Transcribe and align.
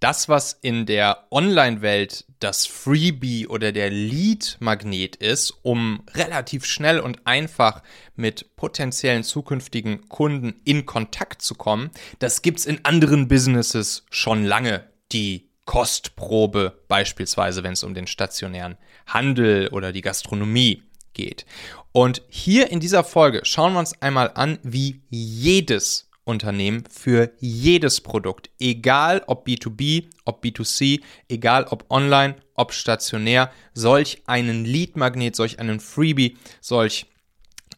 das, 0.00 0.28
was 0.28 0.58
in 0.62 0.86
der 0.86 1.26
Online-Welt 1.30 2.24
das 2.38 2.66
Freebie 2.66 3.46
oder 3.48 3.72
der 3.72 3.90
Lead-Magnet 3.90 5.16
ist, 5.16 5.54
um 5.62 6.02
relativ 6.14 6.64
schnell 6.64 7.00
und 7.00 7.26
einfach 7.26 7.82
mit 8.14 8.54
potenziellen 8.56 9.24
zukünftigen 9.24 10.08
Kunden 10.08 10.60
in 10.64 10.86
Kontakt 10.86 11.42
zu 11.42 11.54
kommen, 11.54 11.90
das 12.20 12.42
gibt's 12.42 12.66
in 12.66 12.84
anderen 12.84 13.28
Businesses 13.28 14.04
schon 14.10 14.44
lange. 14.44 14.84
Die 15.10 15.48
Kostprobe 15.64 16.82
beispielsweise, 16.88 17.62
wenn 17.62 17.72
es 17.72 17.82
um 17.82 17.92
den 17.92 18.06
stationären 18.06 18.78
Handel 19.06 19.68
oder 19.68 19.92
die 19.92 20.00
Gastronomie 20.00 20.82
geht. 21.12 21.44
Und 21.92 22.22
hier 22.28 22.70
in 22.70 22.80
dieser 22.80 23.04
Folge 23.04 23.40
schauen 23.44 23.72
wir 23.72 23.80
uns 23.80 24.00
einmal 24.00 24.30
an, 24.34 24.58
wie 24.62 25.02
jedes 25.10 26.07
Unternehmen 26.28 26.84
für 26.90 27.32
jedes 27.38 28.00
Produkt, 28.00 28.50
egal 28.60 29.22
ob 29.26 29.46
B2B, 29.46 30.06
ob 30.24 30.44
B2C, 30.44 31.00
egal 31.28 31.64
ob 31.64 31.86
online, 31.90 32.36
ob 32.54 32.72
stationär, 32.72 33.50
solch 33.72 34.22
einen 34.26 34.64
Lead-Magnet, 34.64 35.34
solch 35.34 35.58
einen 35.58 35.80
Freebie, 35.80 36.36
solch 36.60 37.06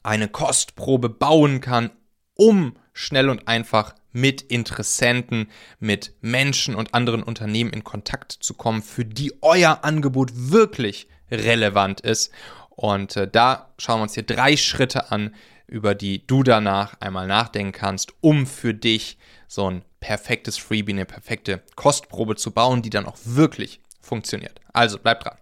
eine 0.02 0.28
Kostprobe 0.28 1.08
bauen 1.08 1.60
kann, 1.60 1.90
um 2.34 2.74
schnell 2.92 3.28
und 3.28 3.46
einfach 3.48 3.94
mit 4.12 4.42
Interessenten, 4.42 5.48
mit 5.78 6.14
Menschen 6.20 6.74
und 6.74 6.94
anderen 6.94 7.22
Unternehmen 7.22 7.72
in 7.72 7.84
Kontakt 7.84 8.32
zu 8.32 8.54
kommen, 8.54 8.82
für 8.82 9.04
die 9.04 9.32
euer 9.40 9.84
Angebot 9.84 10.30
wirklich 10.34 11.06
relevant 11.30 12.00
ist. 12.00 12.32
Und 12.70 13.16
äh, 13.16 13.28
da 13.30 13.72
schauen 13.78 14.00
wir 14.00 14.04
uns 14.04 14.14
hier 14.14 14.24
drei 14.24 14.56
Schritte 14.56 15.12
an, 15.12 15.34
über 15.70 15.94
die 15.94 16.26
du 16.26 16.42
danach 16.42 17.00
einmal 17.00 17.28
nachdenken 17.28 17.72
kannst, 17.72 18.12
um 18.20 18.46
für 18.46 18.74
dich 18.74 19.18
so 19.46 19.70
ein 19.70 19.84
perfektes 20.00 20.58
Freebie, 20.58 20.92
eine 20.92 21.04
perfekte 21.04 21.62
Kostprobe 21.76 22.34
zu 22.34 22.50
bauen, 22.50 22.82
die 22.82 22.90
dann 22.90 23.06
auch 23.06 23.16
wirklich 23.24 23.80
funktioniert. 24.00 24.60
Also 24.72 24.98
bleib 24.98 25.20
dran. 25.20 25.38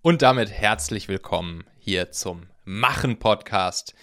Und 0.00 0.22
damit 0.22 0.50
herzlich 0.50 1.08
willkommen 1.08 1.64
hier 1.78 2.10
zum 2.10 2.46
Machen 2.64 3.18
Podcast, 3.18 3.94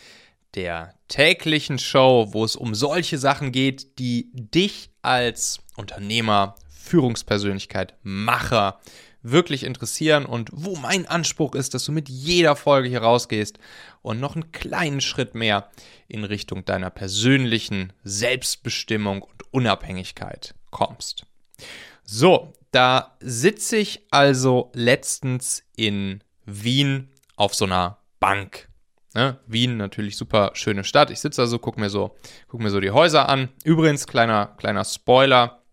der 0.54 0.94
täglichen 1.08 1.80
Show, 1.80 2.28
wo 2.32 2.46
es 2.46 2.56
um 2.56 2.76
solche 2.76 3.18
Sachen 3.18 3.52
geht, 3.52 3.98
die 3.98 4.30
dich 4.34 4.92
als 5.02 5.60
Unternehmer, 5.76 6.56
Führungspersönlichkeit, 6.70 7.96
Macher, 8.04 8.80
wirklich 9.22 9.64
interessieren 9.64 10.26
und 10.26 10.50
wo 10.54 10.76
mein 10.76 11.06
Anspruch 11.06 11.56
ist, 11.56 11.74
dass 11.74 11.86
du 11.86 11.92
mit 11.92 12.10
jeder 12.10 12.56
Folge 12.56 12.90
hier 12.90 13.02
rausgehst 13.02 13.60
und 14.02 14.20
noch 14.20 14.36
einen 14.36 14.52
kleinen 14.52 15.02
Schritt 15.02 15.36
mehr 15.36 15.70
in 16.08 16.24
Richtung 16.24 16.66
deiner 16.66 16.90
persönlichen 16.90 17.94
Selbstbestimmung 18.04 19.22
und 19.22 19.54
Unabhängigkeit 19.54 20.56
kommst. 20.72 21.26
So, 22.04 22.54
da 22.72 23.18
sitze 23.20 23.78
ich 23.78 24.06
also 24.12 24.72
letztens 24.74 25.64
in 25.76 26.24
Wien 26.46 27.10
auf 27.36 27.56
so 27.56 27.66
einer 27.66 27.98
Bank. 28.20 28.70
Ne? 29.16 29.40
Wien 29.48 29.78
natürlich 29.78 30.18
super 30.18 30.52
schöne 30.54 30.84
Stadt. 30.84 31.10
Ich 31.10 31.20
sitze 31.20 31.42
also, 31.42 31.60
gucke 31.60 31.80
mir 31.80 31.90
so, 31.90 32.16
guck 32.48 32.62
mir 32.62 32.70
so 32.70 32.80
die 32.80 32.92
Häuser 32.92 33.28
an. 33.28 33.50
Übrigens 33.64 34.08
kleiner 34.08 34.48
kleiner 34.58 34.86
Spoiler. 34.86 35.64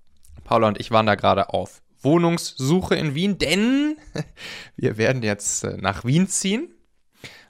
Paula 0.45 0.69
und 0.69 0.81
ich 0.81 0.91
waren 0.91 1.07
da 1.07 1.17
gerade 1.17 1.51
auf 1.51 1.83
Wohnungssuche 2.07 2.95
in 2.95 3.15
Wien, 3.15 3.37
denn 3.37 3.99
wir 4.77 4.97
werden 4.97 5.23
jetzt 5.23 5.65
äh, 5.65 5.77
nach 5.77 6.05
Wien 6.05 6.29
ziehen. 6.29 6.73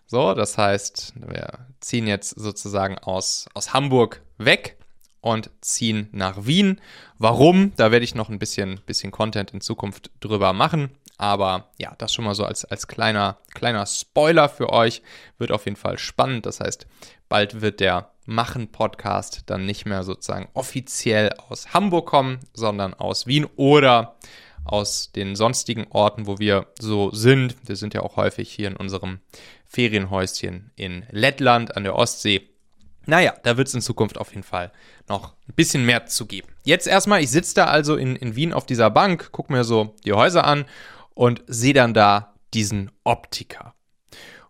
So, 0.07 0.35
das 0.35 0.57
heißt, 0.57 1.15
wir 1.29 1.67
ziehen 1.81 2.07
jetzt 2.07 2.31
sozusagen 2.31 2.97
aus, 2.99 3.47
aus 3.55 3.75
Hamburg 3.75 4.23
weg 4.39 4.79
und 5.21 5.51
ziehen 5.61 6.09
nach 6.13 6.47
Wien. 6.47 6.81
Warum? 7.19 7.73
Da 7.77 7.91
werde 7.91 8.05
ich 8.05 8.15
noch 8.15 8.29
ein 8.29 8.39
bisschen, 8.39 8.81
bisschen 8.87 9.11
Content 9.11 9.53
in 9.53 9.61
Zukunft 9.61 10.11
drüber 10.21 10.53
machen. 10.53 10.91
Aber 11.19 11.71
ja, 11.79 11.95
das 11.99 12.15
schon 12.15 12.25
mal 12.25 12.35
so 12.35 12.45
als, 12.45 12.65
als 12.65 12.87
kleiner, 12.87 13.39
kleiner 13.55 13.87
Spoiler 13.87 14.49
für 14.49 14.73
euch. 14.73 15.03
Wird 15.39 15.51
auf 15.51 15.65
jeden 15.65 15.77
Fall 15.77 15.99
spannend. 15.99 16.47
Das 16.47 16.61
heißt, 16.61 16.87
bald 17.29 17.61
wird 17.61 17.81
der 17.81 18.11
Machen-Podcast 18.27 19.45
dann 19.47 19.67
nicht 19.67 19.87
mehr 19.87 20.03
sozusagen 20.03 20.49
offiziell 20.55 21.31
aus 21.49 21.73
Hamburg 21.73 22.07
kommen, 22.07 22.41
sondern 22.55 22.93
aus 22.95 23.27
Wien 23.27 23.47
oder 23.57 24.17
aus 24.67 25.13
den 25.13 25.37
sonstigen 25.37 25.87
Orten, 25.91 26.27
wo 26.27 26.39
wir 26.39 26.67
so 26.79 27.11
sind. 27.13 27.57
Wir 27.65 27.77
sind 27.77 27.95
ja 27.95 28.03
auch 28.03 28.17
häufig 28.17 28.51
hier 28.51 28.69
in 28.69 28.77
unserem 28.77 29.21
Ferienhäuschen 29.67 30.71
in 30.77 31.05
Lettland 31.11 31.77
an 31.77 31.85
der 31.85 31.97
Ostsee. 31.97 32.49
Naja, 33.07 33.35
da 33.45 33.57
wird 33.57 33.69
es 33.69 33.75
in 33.75 33.81
Zukunft 33.81 34.19
auf 34.19 34.31
jeden 34.31 34.43
Fall 34.43 34.73
noch 35.09 35.35
ein 35.49 35.55
bisschen 35.55 35.87
mehr 35.87 36.07
zu 36.07 36.27
geben. 36.27 36.49
Jetzt 36.65 36.89
erstmal, 36.89 37.23
ich 37.23 37.31
sitze 37.31 37.55
da 37.55 37.67
also 37.67 37.97
in, 37.97 38.17
in 38.17 38.35
Wien 38.35 38.53
auf 38.53 38.67
dieser 38.67 38.91
Bank, 38.91 39.31
gucke 39.31 39.53
mir 39.53 39.63
so 39.63 39.95
die 40.05 40.13
Häuser 40.13 40.45
an 40.45 40.65
und 41.15 41.43
sehe 41.47 41.75
dann 41.75 41.95
da 41.95 42.35
diesen 42.53 42.91
Optiker. 43.05 43.75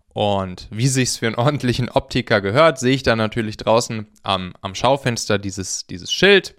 Und 0.09 0.69
wie 0.71 0.89
sich's 0.89 1.19
für 1.19 1.27
einen 1.27 1.37
ordentlichen 1.37 1.91
Optiker 1.91 2.41
gehört, 2.41 2.79
sehe 2.79 2.95
ich 2.95 3.03
dann 3.03 3.19
natürlich 3.19 3.59
draußen 3.59 4.07
am, 4.23 4.55
am 4.63 4.75
Schaufenster 4.75 5.39
dieses, 5.39 5.87
dieses 5.87 6.11
Schild. 6.11 6.57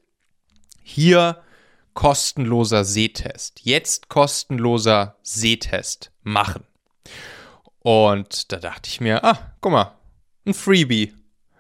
Hier 0.84 1.42
kostenloser 1.98 2.86
Sehtest. 2.86 3.62
Jetzt 3.64 4.08
kostenloser 4.08 5.18
Sehtest 5.24 6.12
machen. 6.22 6.64
Und 7.80 8.52
da 8.52 8.58
dachte 8.58 8.88
ich 8.88 9.02
mir, 9.02 9.24
ah, 9.24 9.56
guck 9.62 9.72
mal, 9.72 9.98
ein 10.46 10.54
Freebie. 10.54 11.16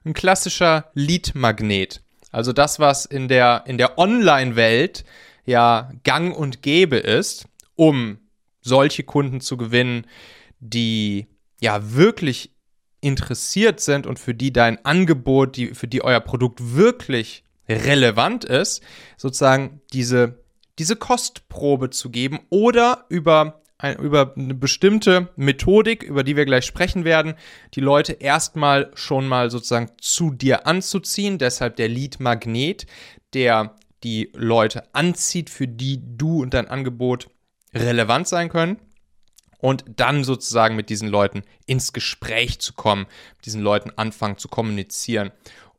Ein 0.05 0.13
klassischer 0.13 0.91
Lead-Magnet. 0.93 2.03
Also 2.31 2.53
das, 2.53 2.79
was 2.79 3.07
in 3.07 3.27
der, 3.27 3.63
in 3.65 3.79
der 3.79 3.97
Online-Welt 3.97 5.05
ja 5.47 5.91
gang 6.03 6.37
und 6.37 6.61
gäbe 6.61 6.97
ist, 6.97 7.47
um 7.73 8.19
solche 8.61 9.01
Kunden 9.01 9.41
zu 9.41 9.57
gewinnen, 9.57 10.05
die 10.59 11.25
ja 11.59 11.95
wirklich 11.95 12.51
interessiert 13.01 13.79
sind 13.79 14.05
und 14.05 14.19
für 14.19 14.35
die 14.35 14.53
dein 14.53 14.85
Angebot, 14.85 15.57
die, 15.57 15.73
für 15.73 15.87
die 15.87 16.03
euer 16.03 16.19
Produkt 16.19 16.75
wirklich 16.75 17.43
relevant 17.69 18.45
ist, 18.45 18.81
sozusagen 19.17 19.81
diese, 19.93 20.43
diese 20.79 20.95
Kostprobe 20.95 21.89
zu 21.89 22.09
geben 22.09 22.39
oder 22.49 23.05
über, 23.09 23.61
ein, 23.77 23.97
über 23.97 24.33
eine 24.35 24.53
bestimmte 24.53 25.29
Methodik, 25.35 26.03
über 26.03 26.23
die 26.23 26.35
wir 26.35 26.45
gleich 26.45 26.65
sprechen 26.65 27.03
werden, 27.03 27.35
die 27.73 27.81
Leute 27.81 28.13
erstmal 28.13 28.91
schon 28.93 29.27
mal 29.27 29.51
sozusagen 29.51 29.91
zu 29.99 30.31
dir 30.31 30.67
anzuziehen. 30.67 31.37
Deshalb 31.37 31.75
der 31.75 31.89
Lead-Magnet, 31.89 32.85
der 33.33 33.75
die 34.03 34.31
Leute 34.35 34.93
anzieht, 34.93 35.49
für 35.49 35.67
die 35.67 35.99
du 36.01 36.41
und 36.41 36.53
dein 36.53 36.67
Angebot 36.67 37.29
relevant 37.73 38.27
sein 38.27 38.49
können 38.49 38.77
und 39.59 39.83
dann 39.87 40.23
sozusagen 40.23 40.75
mit 40.75 40.89
diesen 40.89 41.09
Leuten 41.09 41.41
ins 41.65 41.93
Gespräch 41.93 42.59
zu 42.59 42.73
kommen, 42.73 43.07
mit 43.37 43.45
diesen 43.45 43.61
Leuten 43.61 43.91
anfangen 43.95 44.37
zu 44.37 44.47
kommunizieren 44.47 45.31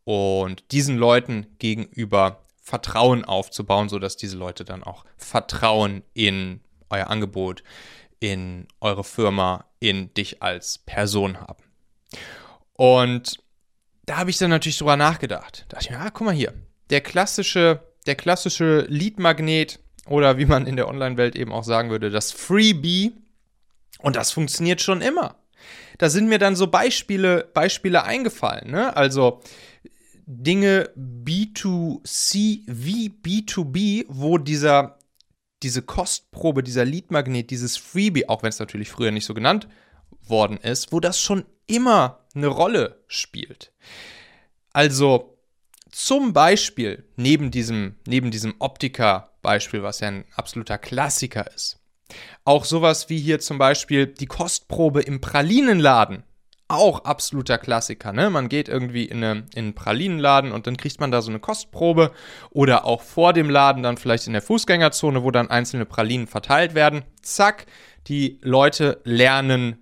und 0.09 0.73
diesen 0.73 0.97
Leuten 0.97 1.47
gegenüber 1.59 2.47
Vertrauen 2.63 3.27
aufzubauen, 3.27 3.91
sodass 3.91 4.17
diese 4.17 4.39
Leute 4.39 4.65
dann 4.65 4.83
auch 4.83 5.05
Vertrauen 5.19 6.03
in 6.15 6.63
euer 6.89 7.09
Angebot, 7.09 7.63
in 8.19 8.69
eure 8.81 9.05
Firma, 9.05 9.67
in 9.81 10.15
dich 10.15 10.43
als 10.43 10.79
Person 10.79 11.39
haben. 11.39 11.63
Und 12.73 13.37
da 14.07 14.17
habe 14.17 14.31
ich 14.31 14.39
dann 14.39 14.49
natürlich 14.49 14.79
drüber 14.79 14.97
nachgedacht. 14.97 15.67
Da 15.69 15.77
dachte 15.77 15.85
ich 15.85 15.91
mir, 15.91 16.01
ah, 16.01 16.09
guck 16.09 16.25
mal 16.25 16.35
hier, 16.35 16.55
der 16.89 17.03
klassische, 17.03 17.83
der 18.07 18.15
klassische 18.15 18.87
Lead-Magnet 18.89 19.79
oder 20.07 20.39
wie 20.39 20.47
man 20.47 20.67
in 20.67 20.77
der 20.77 20.89
Online-Welt 20.89 21.37
eben 21.37 21.53
auch 21.53 21.65
sagen 21.65 21.91
würde, 21.91 22.09
das 22.09 22.33
Freebie. 22.33 23.13
Und 23.99 24.17
das 24.17 24.33
funktioniert 24.33 24.81
schon 24.81 25.03
immer. 25.03 25.37
Da 25.99 26.09
sind 26.09 26.31
mir 26.31 26.39
dann 26.39 26.57
so 26.57 26.69
Beispiele, 26.69 27.51
Beispiele 27.53 28.05
eingefallen. 28.05 28.71
Ne? 28.71 28.97
Also 28.97 29.43
Dinge 30.31 30.91
B2C 30.95 32.61
wie 32.67 33.09
B2B, 33.09 34.05
wo 34.09 34.37
dieser, 34.37 34.99
diese 35.63 35.81
Kostprobe, 35.81 36.63
dieser 36.63 36.85
Leadmagnet, 36.85 37.51
dieses 37.51 37.79
Freebie, 37.79 38.29
auch 38.29 38.43
wenn 38.43 38.51
es 38.51 38.59
natürlich 38.59 38.91
früher 38.91 39.11
nicht 39.11 39.25
so 39.25 39.33
genannt 39.33 39.69
worden 40.21 40.59
ist, 40.59 40.93
wo 40.93 41.01
das 41.01 41.19
schon 41.19 41.47
immer 41.67 42.27
eine 42.35 42.49
Rolle 42.49 43.03
spielt. 43.07 43.73
Also 44.75 45.39
zum 45.91 46.35
Beispiel 46.35 47.09
neben 47.17 47.51
diesem, 47.51 47.97
neben 48.07 48.31
diesem 48.31 48.55
Optiker-Beispiel, 48.59 49.83
was 49.83 50.01
ja 50.01 50.09
ein 50.09 50.27
absoluter 50.37 50.77
Klassiker 50.77 51.51
ist, 51.55 51.81
auch 52.45 52.67
sowas 52.67 53.09
wie 53.09 53.19
hier 53.19 53.41
zum 53.41 53.57
Beispiel 53.57 54.07
die 54.07 54.27
Kostprobe 54.27 55.01
im 55.01 55.23
Pralinenladen 55.23 56.25
auch 56.69 57.05
absoluter 57.05 57.57
Klassiker. 57.57 58.13
Ne? 58.13 58.29
Man 58.29 58.49
geht 58.49 58.69
irgendwie 58.69 59.05
in, 59.05 59.25
eine, 59.25 59.45
in 59.55 59.65
einen 59.65 59.75
Pralinenladen 59.75 60.53
und 60.53 60.67
dann 60.67 60.77
kriegt 60.77 61.01
man 61.01 61.11
da 61.11 61.23
so 61.23 61.31
eine 61.31 61.41
Kostprobe 61.41 62.13
oder 62.51 62.85
auch 62.85 63.03
vor 63.03 63.33
dem 63.33 63.49
Laden 63.49 63.83
dann 63.83 63.97
vielleicht 63.97 64.27
in 64.27 64.35
der 64.35 64.43
Fußgängerzone, 64.43 65.25
wo 65.25 65.31
dann 65.31 65.51
einzelne 65.51 65.87
Pralinen 65.87 66.27
verteilt 66.27 66.75
werden. 66.75 67.03
Zack, 67.23 67.67
die 68.07 68.39
Leute 68.43 69.01
lernen 69.05 69.79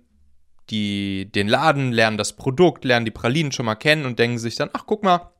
die, 0.69 1.29
den 1.31 1.47
Laden, 1.47 1.91
lernen 1.91 2.17
das 2.17 2.33
Produkt, 2.33 2.85
lernen 2.85 3.05
die 3.05 3.11
Pralinen 3.11 3.51
schon 3.51 3.65
mal 3.65 3.75
kennen 3.75 4.05
und 4.05 4.19
denken 4.19 4.37
sich 4.37 4.55
dann, 4.55 4.69
ach 4.73 4.83
guck 4.85 5.03
mal, 5.03 5.31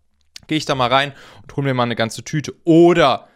gehe 0.48 0.58
ich 0.58 0.66
da 0.66 0.76
mal 0.76 0.92
rein 0.92 1.14
und 1.42 1.56
hole 1.56 1.68
mir 1.68 1.74
mal 1.74 1.84
eine 1.84 1.96
ganze 1.96 2.24
Tüte. 2.24 2.56
Oder 2.64 3.28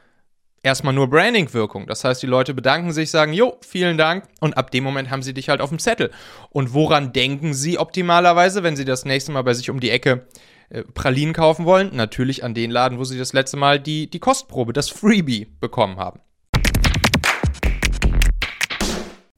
erstmal 0.64 0.94
nur 0.94 1.10
Branding-Wirkung. 1.10 1.88
Das 1.88 2.04
heißt, 2.04 2.22
die 2.22 2.28
Leute 2.28 2.54
bedanken 2.54 2.92
sich, 2.92 3.12
sagen, 3.12 3.34
jo, 3.34 3.58
vielen 3.62 3.98
Dank. 3.98 4.26
Und 4.40 4.58
ab 4.58 4.72
dem 4.72 4.84
Moment 4.84 5.10
haben 5.10 5.24
sie 5.24 5.34
dich 5.34 5.50
halt 5.50 5.62
auf 5.62 5.70
dem 5.70 5.80
Zettel. 5.80 6.12
Und 6.50 6.74
woran 6.74 7.14
denken 7.14 7.54
sie 7.54 7.78
optimalerweise, 7.78 8.64
wenn 8.64 8.76
sie 8.76 8.86
das 8.86 9.06
nächste 9.06 9.32
Mal 9.32 9.44
bei 9.44 9.54
sich 9.54 9.70
um 9.70 9.80
die 9.80 9.90
Ecke 9.90 10.28
äh, 10.70 10.84
Pralinen 10.84 11.34
kaufen 11.34 11.66
wollen? 11.66 11.96
Natürlich 11.96 12.44
an 12.44 12.54
den 12.54 12.72
Laden, 12.72 13.00
wo 13.00 13.04
sie 13.04 13.18
das 13.18 13.34
letzte 13.34 13.58
Mal 13.58 13.80
die, 13.80 14.10
die 14.10 14.20
Kostprobe, 14.20 14.74
das 14.74 14.90
Freebie 14.90 15.48
bekommen 15.60 15.98
haben. 15.98 16.20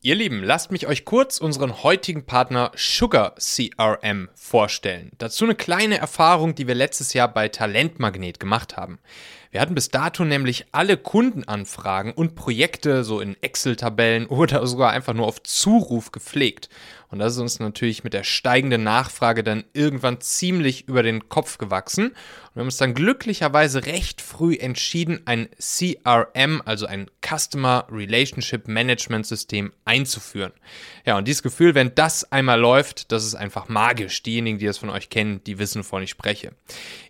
Ihr 0.05 0.15
Lieben, 0.15 0.43
lasst 0.43 0.69
mich 0.69 0.85
euch 0.85 1.05
kurz 1.05 1.37
unseren 1.37 1.81
heutigen 1.81 2.25
Partner 2.25 2.73
Sugar 2.75 3.35
CRM 3.35 4.27
vorstellen. 4.35 5.13
Dazu 5.17 5.45
eine 5.45 5.55
kleine 5.55 5.97
Erfahrung, 5.97 6.55
die 6.55 6.67
wir 6.67 6.75
letztes 6.75 7.13
Jahr 7.13 7.29
bei 7.29 7.47
Talentmagnet 7.47 8.37
gemacht 8.37 8.75
haben. 8.75 8.99
Wir 9.53 9.61
hatten 9.61 9.75
bis 9.75 9.89
dato 9.89 10.25
nämlich 10.25 10.65
alle 10.71 10.97
Kundenanfragen 10.97 12.11
und 12.11 12.33
Projekte 12.33 13.03
so 13.03 13.19
in 13.19 13.37
Excel-Tabellen 13.39 14.25
oder 14.25 14.65
sogar 14.67 14.89
einfach 14.89 15.13
nur 15.13 15.27
auf 15.27 15.43
Zuruf 15.43 16.11
gepflegt. 16.11 16.69
Und 17.13 17.19
das 17.19 17.33
ist 17.33 17.39
uns 17.39 17.59
natürlich 17.59 18.03
mit 18.03 18.15
der 18.15 18.23
steigenden 18.23 18.81
Nachfrage 18.81 19.43
dann 19.43 19.65
irgendwann 19.73 20.19
ziemlich 20.19 20.87
über 20.87 21.03
den 21.03 21.29
Kopf 21.29 21.59
gewachsen. 21.59 22.07
Und 22.07 22.55
wir 22.55 22.61
haben 22.61 22.67
uns 22.67 22.77
dann 22.77 22.95
glücklicherweise 22.95 23.85
recht 23.85 24.19
früh 24.19 24.55
entschieden, 24.55 25.21
ein 25.25 25.47
CRM, 25.59 26.63
also 26.65 26.87
ein 26.87 27.11
Customer 27.23 27.85
Relationship 27.91 28.67
Management 28.67 29.27
System 29.27 29.71
einzuführen. 29.85 30.53
Ja, 31.05 31.15
und 31.19 31.27
dieses 31.27 31.43
Gefühl, 31.43 31.75
wenn 31.75 31.93
das 31.93 32.31
einmal 32.31 32.59
läuft, 32.59 33.11
das 33.11 33.25
ist 33.25 33.35
einfach 33.35 33.69
magisch. 33.69 34.23
Diejenigen, 34.23 34.57
die 34.57 34.65
das 34.65 34.79
von 34.79 34.89
euch 34.89 35.11
kennen, 35.11 35.43
die 35.43 35.59
wissen, 35.59 35.81
wovon 35.81 36.01
ich 36.01 36.09
spreche. 36.09 36.53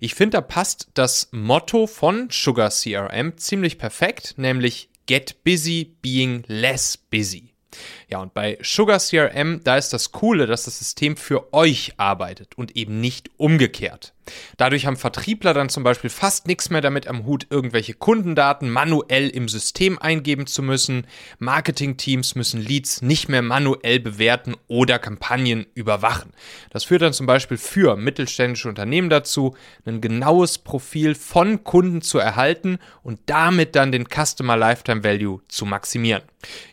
Ich 0.01 0.15
finde, 0.15 0.35
da 0.35 0.41
passt 0.41 0.89
das 0.95 1.29
Motto 1.31 1.87
von 1.87 2.29
Sugar 2.33 2.71
CRM 2.71 3.37
ziemlich 3.37 3.77
perfekt, 3.77 4.33
nämlich 4.37 4.89
Get 5.05 5.43
Busy 5.43 5.95
Being 6.01 6.43
Less 6.47 6.97
Busy. 6.97 7.53
Ja, 8.09 8.19
und 8.19 8.33
bei 8.33 8.57
Sugar 8.61 8.99
CRM, 8.99 9.61
da 9.63 9.77
ist 9.77 9.93
das 9.93 10.11
Coole, 10.11 10.47
dass 10.47 10.65
das 10.65 10.79
System 10.79 11.17
für 11.17 11.53
euch 11.53 11.93
arbeitet 11.97 12.55
und 12.57 12.75
eben 12.75 13.01
nicht 13.01 13.29
umgekehrt. 13.37 14.13
Dadurch 14.57 14.85
haben 14.85 14.97
Vertriebler 14.97 15.53
dann 15.53 15.69
zum 15.69 15.83
Beispiel 15.83 16.09
fast 16.09 16.47
nichts 16.47 16.69
mehr 16.69 16.81
damit 16.81 17.07
am 17.07 17.25
Hut, 17.25 17.47
irgendwelche 17.49 17.93
Kundendaten 17.93 18.69
manuell 18.69 19.29
im 19.29 19.47
System 19.47 19.99
eingeben 19.99 20.47
zu 20.47 20.63
müssen. 20.63 21.07
Marketingteams 21.39 22.35
müssen 22.35 22.61
Leads 22.61 23.01
nicht 23.01 23.29
mehr 23.29 23.41
manuell 23.41 23.99
bewerten 23.99 24.55
oder 24.67 24.99
Kampagnen 24.99 25.65
überwachen. 25.73 26.31
Das 26.69 26.85
führt 26.85 27.01
dann 27.01 27.13
zum 27.13 27.25
Beispiel 27.25 27.57
für 27.57 27.95
mittelständische 27.95 28.69
Unternehmen 28.69 29.09
dazu, 29.09 29.55
ein 29.85 30.01
genaues 30.01 30.57
Profil 30.57 31.15
von 31.15 31.63
Kunden 31.63 32.01
zu 32.01 32.19
erhalten 32.19 32.79
und 33.01 33.19
damit 33.25 33.75
dann 33.75 33.91
den 33.91 34.07
Customer 34.07 34.57
Lifetime 34.57 35.03
Value 35.03 35.41
zu 35.47 35.65
maximieren. 35.65 36.23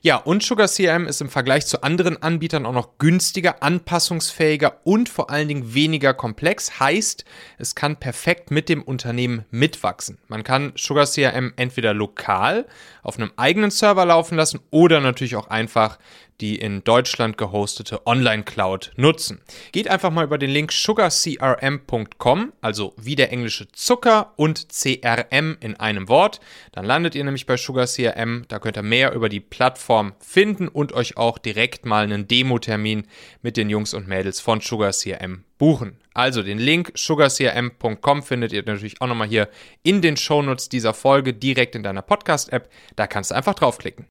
Ja, 0.02 0.17
und 0.17 0.43
Sugar 0.43 0.69
CRM 0.69 1.06
ist 1.06 1.20
im 1.20 1.29
Vergleich 1.29 1.67
zu 1.67 1.82
anderen 1.82 2.20
Anbietern 2.23 2.67
auch 2.67 2.73
noch 2.73 2.99
günstiger, 2.99 3.62
anpassungsfähiger 3.62 4.81
und 4.85 5.08
vor 5.08 5.31
allen 5.31 5.49
Dingen 5.49 5.75
weniger 5.75 6.14
komplex. 6.14 6.81
Heißt, 6.81 7.25
es 7.59 7.75
kann 7.75 7.97
perfekt 7.97 8.51
mit 8.51 8.69
dem 8.69 8.83
Unternehmen 8.83 9.45
mitwachsen. 9.51 10.19
Man 10.29 10.45
kann 10.45 10.73
Sugar 10.77 11.07
CRM 11.07 11.53
entweder 11.57 11.95
lokal 11.95 12.67
auf 13.03 13.19
einem 13.19 13.33
eigenen 13.37 13.71
Server 13.71 14.05
laufen 14.05 14.37
lassen 14.37 14.61
oder 14.71 15.01
natürlich 15.01 15.37
auch 15.37 15.49
einfach 15.49 15.99
die 16.41 16.57
in 16.57 16.83
Deutschland 16.85 17.39
gehostete 17.39 18.07
Online-Cloud 18.07 18.93
nutzen. 18.97 19.41
Geht 19.73 19.89
einfach 19.89 20.11
mal 20.11 20.25
über 20.25 20.39
den 20.39 20.51
Link 20.51 20.73
sugarcrm.com, 20.73 22.53
also 22.61 22.95
wie 22.97 23.17
der 23.17 23.33
englische 23.33 23.71
Zucker 23.73 24.33
und 24.37 24.69
CRM 24.71 25.57
in 25.61 25.77
einem 25.77 26.09
Wort. 26.09 26.41
Dann 26.73 26.85
landet 26.85 27.15
ihr 27.15 27.25
nämlich 27.25 27.47
bei 27.47 27.57
Sugar 27.57 27.87
CRM. 27.87 28.45
Da 28.49 28.59
könnt 28.59 28.77
ihr 28.77 28.83
mehr 28.83 29.13
über 29.13 29.29
die 29.29 29.41
Plattform 29.41 30.15
finden 30.19 30.69
und 30.69 30.93
euch 30.93 31.17
auch 31.17 31.39
direkt 31.39 31.87
mal 31.87 32.05
einen 32.05 32.29
Demo-Termin 32.29 33.07
mit 33.43 33.57
den 33.57 33.71
Jungs 33.71 33.95
und 33.95 34.09
Mädels 34.09 34.41
von 34.41 34.61
Sugar 34.61 34.93
CRM 34.93 35.45
buchen. 35.59 35.99
Also 36.15 36.43
den 36.43 36.59
Link 36.59 36.93
sugarcrm.com 36.97 38.23
findet 38.23 38.53
ihr 38.53 38.63
natürlich 38.65 39.01
auch 39.01 39.07
nochmal 39.07 39.29
hier 39.29 39.49
in 39.83 40.03
den 40.03 40.17
Shownotes 40.17 40.69
dieser 40.69 40.95
Folge 40.95 41.33
direkt 41.33 41.75
in 41.77 41.83
deiner 41.83 42.03
Podcast-App. 42.03 42.69
Da 42.97 43.07
kannst 43.07 43.31
du 43.31 43.37
einfach 43.37 43.55
draufklicken. 43.55 44.07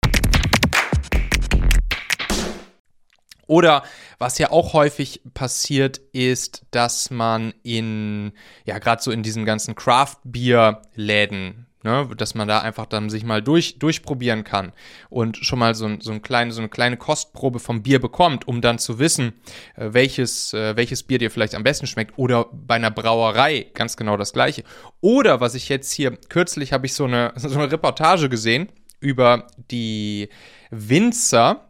Oder 3.50 3.82
was 4.20 4.38
ja 4.38 4.52
auch 4.52 4.74
häufig 4.74 5.22
passiert, 5.34 5.98
ist, 6.14 6.68
dass 6.70 7.10
man 7.10 7.52
in, 7.64 8.32
ja, 8.64 8.78
gerade 8.78 9.02
so 9.02 9.10
in 9.10 9.24
diesen 9.24 9.44
ganzen 9.44 9.74
Craft-Bier-Läden, 9.74 11.66
ne, 11.84 12.08
dass 12.16 12.36
man 12.36 12.48
da 12.48 12.60
einfach 12.60 12.86
dann 12.86 13.10
sich 13.10 13.24
mal 13.24 13.42
durch, 13.42 13.80
durchprobieren 13.80 14.44
kann 14.44 14.72
und 15.10 15.38
schon 15.38 15.58
mal 15.58 15.74
so, 15.74 15.90
so, 16.00 16.12
ein 16.12 16.22
kleine, 16.22 16.52
so 16.52 16.62
eine 16.62 16.70
kleine 16.70 16.96
Kostprobe 16.96 17.58
vom 17.58 17.82
Bier 17.82 18.00
bekommt, 18.00 18.48
um 18.48 18.62
dann 18.62 18.78
zu 18.78 19.00
wissen, 19.00 19.34
äh, 19.76 19.94
welches, 19.94 20.54
äh, 20.54 20.76
welches 20.78 21.02
Bier 21.02 21.18
dir 21.18 21.32
vielleicht 21.32 21.56
am 21.56 21.64
besten 21.64 21.88
schmeckt. 21.88 22.20
Oder 22.20 22.46
bei 22.52 22.76
einer 22.76 22.92
Brauerei 22.92 23.66
ganz 23.74 23.98
genau 23.98 24.16
das 24.16 24.32
gleiche. 24.32 24.64
Oder 25.02 25.42
was 25.42 25.56
ich 25.56 25.70
jetzt 25.70 25.92
hier, 25.92 26.12
kürzlich 26.30 26.72
habe 26.72 26.86
ich 26.86 26.94
so 26.94 27.06
eine, 27.06 27.34
so 27.36 27.58
eine 27.58 27.72
Reportage 27.72 28.30
gesehen 28.30 28.70
über 29.00 29.48
die 29.72 30.30
Winzer, 30.70 31.69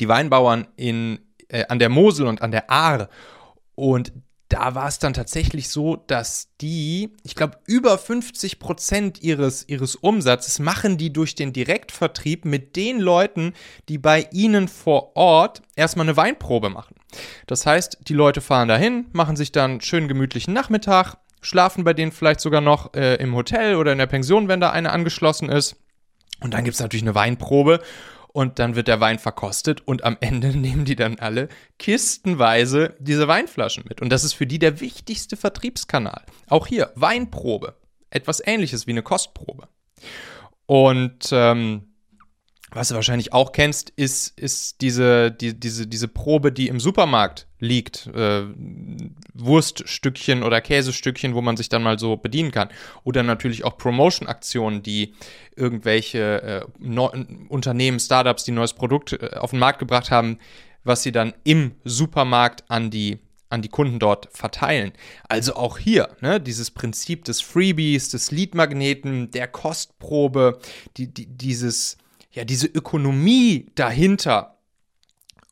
die 0.00 0.08
Weinbauern 0.08 0.68
in, 0.76 1.20
äh, 1.48 1.64
an 1.68 1.78
der 1.78 1.88
Mosel 1.88 2.26
und 2.26 2.42
an 2.42 2.50
der 2.50 2.70
Ahr. 2.70 3.08
Und 3.74 4.12
da 4.48 4.74
war 4.74 4.88
es 4.88 4.98
dann 4.98 5.12
tatsächlich 5.12 5.68
so, 5.68 5.96
dass 5.96 6.48
die, 6.60 7.12
ich 7.22 7.34
glaube, 7.34 7.58
über 7.66 7.98
50 7.98 8.58
Prozent 8.58 9.22
ihres, 9.22 9.68
ihres 9.68 9.94
Umsatzes 9.94 10.58
machen 10.58 10.96
die 10.96 11.12
durch 11.12 11.34
den 11.34 11.52
Direktvertrieb 11.52 12.46
mit 12.46 12.74
den 12.76 12.98
Leuten, 12.98 13.52
die 13.88 13.98
bei 13.98 14.26
ihnen 14.32 14.68
vor 14.68 15.16
Ort 15.16 15.62
erstmal 15.76 16.06
eine 16.06 16.16
Weinprobe 16.16 16.70
machen. 16.70 16.96
Das 17.46 17.66
heißt, 17.66 17.98
die 18.08 18.14
Leute 18.14 18.40
fahren 18.40 18.68
dahin, 18.68 19.06
machen 19.12 19.36
sich 19.36 19.52
dann 19.52 19.82
schön 19.82 20.08
gemütlichen 20.08 20.54
Nachmittag, 20.54 21.16
schlafen 21.42 21.84
bei 21.84 21.92
denen 21.92 22.12
vielleicht 22.12 22.40
sogar 22.40 22.62
noch 22.62 22.94
äh, 22.94 23.16
im 23.16 23.34
Hotel 23.34 23.76
oder 23.76 23.92
in 23.92 23.98
der 23.98 24.06
Pension, 24.06 24.48
wenn 24.48 24.60
da 24.60 24.70
eine 24.70 24.92
angeschlossen 24.92 25.50
ist. 25.50 25.76
Und 26.40 26.54
dann 26.54 26.64
gibt 26.64 26.74
es 26.74 26.80
natürlich 26.80 27.04
eine 27.04 27.14
Weinprobe 27.14 27.80
und 28.38 28.60
dann 28.60 28.76
wird 28.76 28.86
der 28.86 29.00
Wein 29.00 29.18
verkostet 29.18 29.82
und 29.84 30.04
am 30.04 30.16
Ende 30.20 30.48
nehmen 30.56 30.84
die 30.84 30.94
dann 30.94 31.18
alle 31.18 31.48
kistenweise 31.76 32.94
diese 33.00 33.26
Weinflaschen 33.26 33.82
mit. 33.88 34.00
Und 34.00 34.10
das 34.10 34.22
ist 34.22 34.34
für 34.34 34.46
die 34.46 34.60
der 34.60 34.78
wichtigste 34.78 35.36
Vertriebskanal. 35.36 36.24
Auch 36.46 36.68
hier, 36.68 36.92
Weinprobe. 36.94 37.74
Etwas 38.10 38.40
ähnliches 38.46 38.86
wie 38.86 38.92
eine 38.92 39.02
Kostprobe. 39.02 39.66
Und 40.66 41.30
ähm, 41.32 41.94
was 42.70 42.88
du 42.88 42.94
wahrscheinlich 42.94 43.32
auch 43.32 43.52
kennst, 43.52 43.90
ist, 43.90 44.38
ist 44.38 44.80
diese, 44.80 45.30
die, 45.30 45.58
diese, 45.58 45.86
diese 45.86 46.08
Probe, 46.08 46.52
die 46.52 46.68
im 46.68 46.80
Supermarkt 46.80 47.46
liegt. 47.58 48.08
Äh, 48.08 48.42
Wurststückchen 49.34 50.42
oder 50.42 50.60
Käsestückchen, 50.60 51.34
wo 51.34 51.40
man 51.40 51.56
sich 51.56 51.68
dann 51.68 51.82
mal 51.82 51.98
so 51.98 52.16
bedienen 52.16 52.50
kann. 52.50 52.68
Oder 53.04 53.22
natürlich 53.22 53.64
auch 53.64 53.78
Promotion-Aktionen, 53.78 54.82
die 54.82 55.14
irgendwelche 55.56 56.42
äh, 56.42 56.64
no 56.78 57.12
Unternehmen, 57.48 58.00
Startups, 58.00 58.44
die 58.44 58.52
neues 58.52 58.74
Produkt 58.74 59.14
äh, 59.14 59.36
auf 59.36 59.50
den 59.50 59.58
Markt 59.58 59.78
gebracht 59.78 60.10
haben, 60.10 60.38
was 60.84 61.02
sie 61.02 61.12
dann 61.12 61.34
im 61.44 61.72
Supermarkt 61.84 62.64
an 62.70 62.90
die 62.90 63.18
an 63.50 63.62
die 63.62 63.70
Kunden 63.70 63.98
dort 63.98 64.28
verteilen. 64.30 64.92
Also 65.26 65.54
auch 65.56 65.78
hier, 65.78 66.10
ne, 66.20 66.38
dieses 66.38 66.70
Prinzip 66.70 67.24
des 67.24 67.40
Freebies, 67.40 68.10
des 68.10 68.30
Lead-Magneten, 68.30 69.30
der 69.30 69.48
Kostprobe, 69.48 70.58
die, 70.98 71.06
die, 71.06 71.24
dieses, 71.24 71.96
ja, 72.38 72.44
diese 72.44 72.68
Ökonomie 72.68 73.66
dahinter 73.74 74.58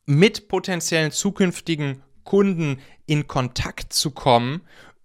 mit 0.05 0.47
potenziellen 0.47 1.11
zukünftigen 1.11 2.01
Kunden 2.23 2.79
in 3.05 3.27
Kontakt 3.27 3.91
zu 3.91 4.11
kommen 4.11 4.61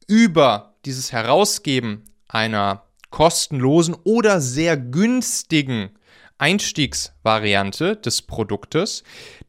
über 0.07 0.77
dieses 0.85 1.11
Herausgeben 1.11 2.05
einer 2.29 2.85
kostenlosen 3.11 3.97
oder 4.05 4.41
sehr 4.41 4.77
günstigen 4.77 5.91
Einstiegsvariante 6.39 7.97
des 7.97 8.23
Produktes, 8.23 9.03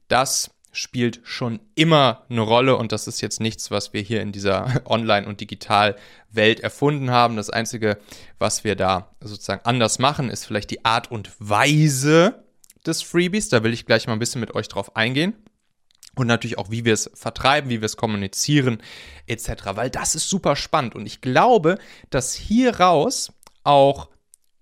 das 0.07 0.49
spielt 0.73 1.21
schon 1.23 1.59
immer 1.75 2.25
eine 2.29 2.41
Rolle 2.41 2.75
und 2.75 2.91
das 2.91 3.07
ist 3.07 3.21
jetzt 3.21 3.39
nichts, 3.39 3.71
was 3.71 3.93
wir 3.93 4.01
hier 4.01 4.21
in 4.21 4.31
dieser 4.31 4.81
Online- 4.85 5.27
und 5.27 5.39
Digital-Welt 5.39 6.59
erfunden 6.59 7.11
haben. 7.11 7.37
Das 7.37 7.51
Einzige, 7.51 7.99
was 8.39 8.63
wir 8.63 8.75
da 8.75 9.15
sozusagen 9.21 9.61
anders 9.65 9.99
machen, 9.99 10.29
ist 10.29 10.45
vielleicht 10.45 10.71
die 10.71 10.83
Art 10.83 11.11
und 11.11 11.31
Weise 11.39 12.43
des 12.85 13.03
Freebies. 13.03 13.49
Da 13.49 13.63
will 13.63 13.71
ich 13.71 13.85
gleich 13.85 14.07
mal 14.07 14.13
ein 14.13 14.19
bisschen 14.19 14.41
mit 14.41 14.55
euch 14.55 14.67
drauf 14.67 14.95
eingehen. 14.95 15.35
Und 16.15 16.27
natürlich 16.27 16.57
auch, 16.57 16.69
wie 16.69 16.85
wir 16.85 16.93
es 16.93 17.09
vertreiben, 17.13 17.69
wie 17.69 17.81
wir 17.81 17.85
es 17.85 17.97
kommunizieren, 17.97 18.81
etc. 19.25 19.49
Weil 19.73 19.89
das 19.89 20.15
ist 20.15 20.29
super 20.29 20.55
spannend. 20.55 20.95
Und 20.95 21.05
ich 21.05 21.21
glaube, 21.21 21.77
dass 22.09 22.33
hier 22.33 22.79
raus 22.79 23.31
auch, 23.63 24.09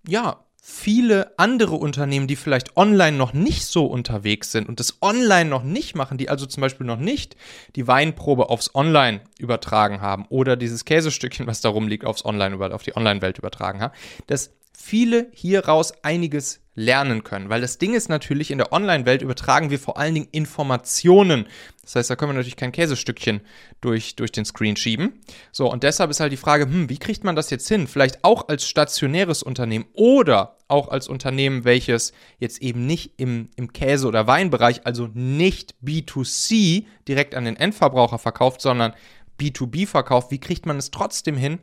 ja, 0.08 0.46
viele 0.64 1.34
andere 1.38 1.76
Unternehmen, 1.76 2.28
die 2.28 2.36
vielleicht 2.36 2.78
online 2.78 3.18
noch 3.18 3.34
nicht 3.34 3.66
so 3.66 3.88
unterwegs 3.88 4.52
sind 4.52 4.70
und 4.70 4.80
das 4.80 5.02
online 5.02 5.50
noch 5.50 5.64
nicht 5.64 5.96
machen, 5.96 6.20
die 6.20 6.30
also 6.30 6.46
zum 6.46 6.62
Beispiel 6.62 6.86
noch 6.86 7.00
nicht 7.00 7.36
die 7.76 7.88
Weinprobe 7.88 8.52
aufs 8.52 8.76
Online 8.76 9.22
übertragen 9.40 10.02
haben 10.02 10.28
oder 10.30 10.56
dieses 10.56 10.86
Käsestückchen, 10.86 11.48
was 11.48 11.62
da 11.62 11.70
rumliegt, 11.70 12.06
aufs 12.06 12.24
Online, 12.24 12.74
auf 12.76 12.84
die 12.84 12.96
Online-Welt 12.96 13.40
übertragen 13.40 13.82
haben, 13.82 13.94
dass 14.28 14.52
viele 14.74 15.30
hieraus 15.34 15.94
einiges 16.04 16.62
lernen 16.74 17.24
können. 17.24 17.50
Weil 17.50 17.62
das 17.62 17.78
Ding 17.78 17.94
ist 17.94 18.08
natürlich, 18.08 18.50
in 18.50 18.58
der 18.58 18.72
Online-Welt 18.72 19.22
übertragen 19.22 19.70
wir 19.70 19.80
vor 19.80 19.98
allen 19.98 20.14
Dingen 20.14 20.28
Informationen. 20.32 21.46
Das 21.82 21.96
heißt, 21.96 22.10
da 22.10 22.16
können 22.16 22.32
wir 22.32 22.36
natürlich 22.36 22.56
kein 22.56 22.72
Käsestückchen 22.72 23.42
durch, 23.82 24.16
durch 24.16 24.32
den 24.32 24.46
Screen 24.46 24.78
schieben. 24.78 25.20
So, 25.52 25.70
und 25.70 25.84
deshalb 25.84 26.10
ist 26.10 26.22
halt 26.22 26.32
die 26.32 26.38
Frage, 26.38 26.66
hm, 26.66 26.90
wie 26.90 26.98
kriegt 26.98 27.24
man 27.24 27.36
das 27.36 27.50
jetzt 27.50 27.68
hin? 27.68 27.88
Vielleicht 27.88 28.24
auch 28.24 28.48
als 28.48 28.66
stationäres 28.66 29.44
Unternehmen 29.44 29.86
oder 29.94 30.58
auch 30.70 30.88
als 30.88 31.10
Unternehmen, 31.10 31.66
welches 31.66 32.14
jetzt 32.40 32.62
eben 32.62 32.86
nicht 32.86 33.14
im, 33.18 33.50
im 33.58 33.74
Käse- 33.74 34.08
oder 34.08 34.26
Weinbereich, 34.28 34.86
also 34.86 35.10
nicht 35.14 35.76
B2C 35.84 36.86
direkt 37.08 37.36
an 37.36 37.44
den 37.44 37.58
Endverbraucher 37.58 38.18
verkauft, 38.18 38.62
sondern 38.62 38.94
B2B 39.38 39.88
verkauft. 39.88 40.32
Wie 40.32 40.40
kriegt 40.40 40.66
man 40.66 40.78
es 40.78 40.92
trotzdem 40.92 41.36
hin, 41.36 41.60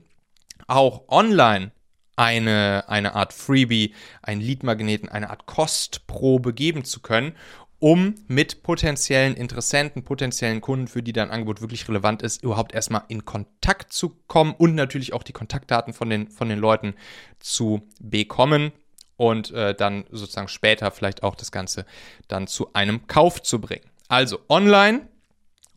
auch 0.67 1.09
online 1.09 1.73
eine, 2.19 2.85
eine 2.89 3.15
Art 3.15 3.33
Freebie, 3.33 3.95
einen 4.23 4.41
Leadmagneten, 4.41 5.09
eine 5.09 5.31
Art 5.31 5.47
Kostprobe 5.47 6.53
geben 6.53 6.85
zu 6.85 7.01
können, 7.01 7.33
um 7.79 8.17
mit 8.27 8.65
potenziellen 8.65 9.37
Interessenten, 9.37 10.03
potenziellen 10.03 10.61
Kunden, 10.61 10.89
für 10.89 11.03
die 11.03 11.13
dein 11.13 11.31
Angebot 11.31 11.61
wirklich 11.61 11.89
relevant 11.89 12.23
ist, 12.23 12.43
überhaupt 12.43 12.75
erstmal 12.75 13.03
in 13.07 13.25
Kontakt 13.25 13.93
zu 13.93 14.17
kommen 14.27 14.53
und 14.59 14.75
natürlich 14.75 15.13
auch 15.13 15.23
die 15.23 15.33
Kontaktdaten 15.33 15.93
von 15.93 16.11
den, 16.11 16.29
von 16.29 16.49
den 16.49 16.59
Leuten 16.59 16.95
zu 17.39 17.83
bekommen 18.01 18.73
und 19.17 19.53
äh, 19.53 19.75
dann 19.77 20.05
sozusagen 20.11 20.49
später 20.49 20.91
vielleicht 20.91 21.23
auch 21.23 21.37
das 21.37 21.53
Ganze 21.53 21.87
dann 22.27 22.49
zu 22.49 22.73
einem 22.73 23.07
Kauf 23.07 23.43
zu 23.43 23.61
bringen. 23.61 23.85
Also 24.09 24.41
online, 24.49 25.07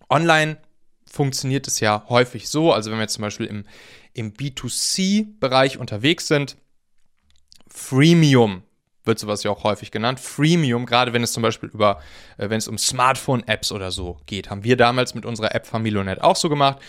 online 0.10 0.58
funktioniert 1.12 1.68
es 1.68 1.80
ja 1.80 2.06
häufig 2.10 2.50
so, 2.50 2.72
also 2.72 2.92
wenn 2.92 2.98
wir 2.98 3.04
jetzt 3.04 3.14
zum 3.14 3.24
Beispiel 3.24 3.46
im, 3.46 3.66
im 4.14 4.34
B2C-Bereich 4.34 5.78
unterwegs 5.78 6.28
sind, 6.28 6.58
Freemium 7.68 8.64
wird 9.04 9.20
sowas 9.20 9.44
ja 9.44 9.52
auch 9.52 9.64
häufig 9.64 9.92
genannt. 9.92 10.20
Freemium, 10.20 10.86
gerade 10.86 11.14
wenn 11.14 11.24
es 11.24 11.34
zum 11.34 11.44
Beispiel 11.44 11.70
über, 11.70 12.02
äh, 12.38 12.50
wenn 12.50 12.58
es 12.58 12.68
um 12.68 12.78
Smartphone-Apps 12.78 13.72
oder 13.72 13.92
so 13.92 14.20
geht, 14.26 14.50
haben 14.50 14.64
wir 14.64 14.78
damals 14.78 15.16
mit 15.16 15.26
unserer 15.26 15.56
App 15.56 15.66
Familionet 15.66 16.22
auch 16.22 16.36
so 16.36 16.50
gemacht. 16.50 16.80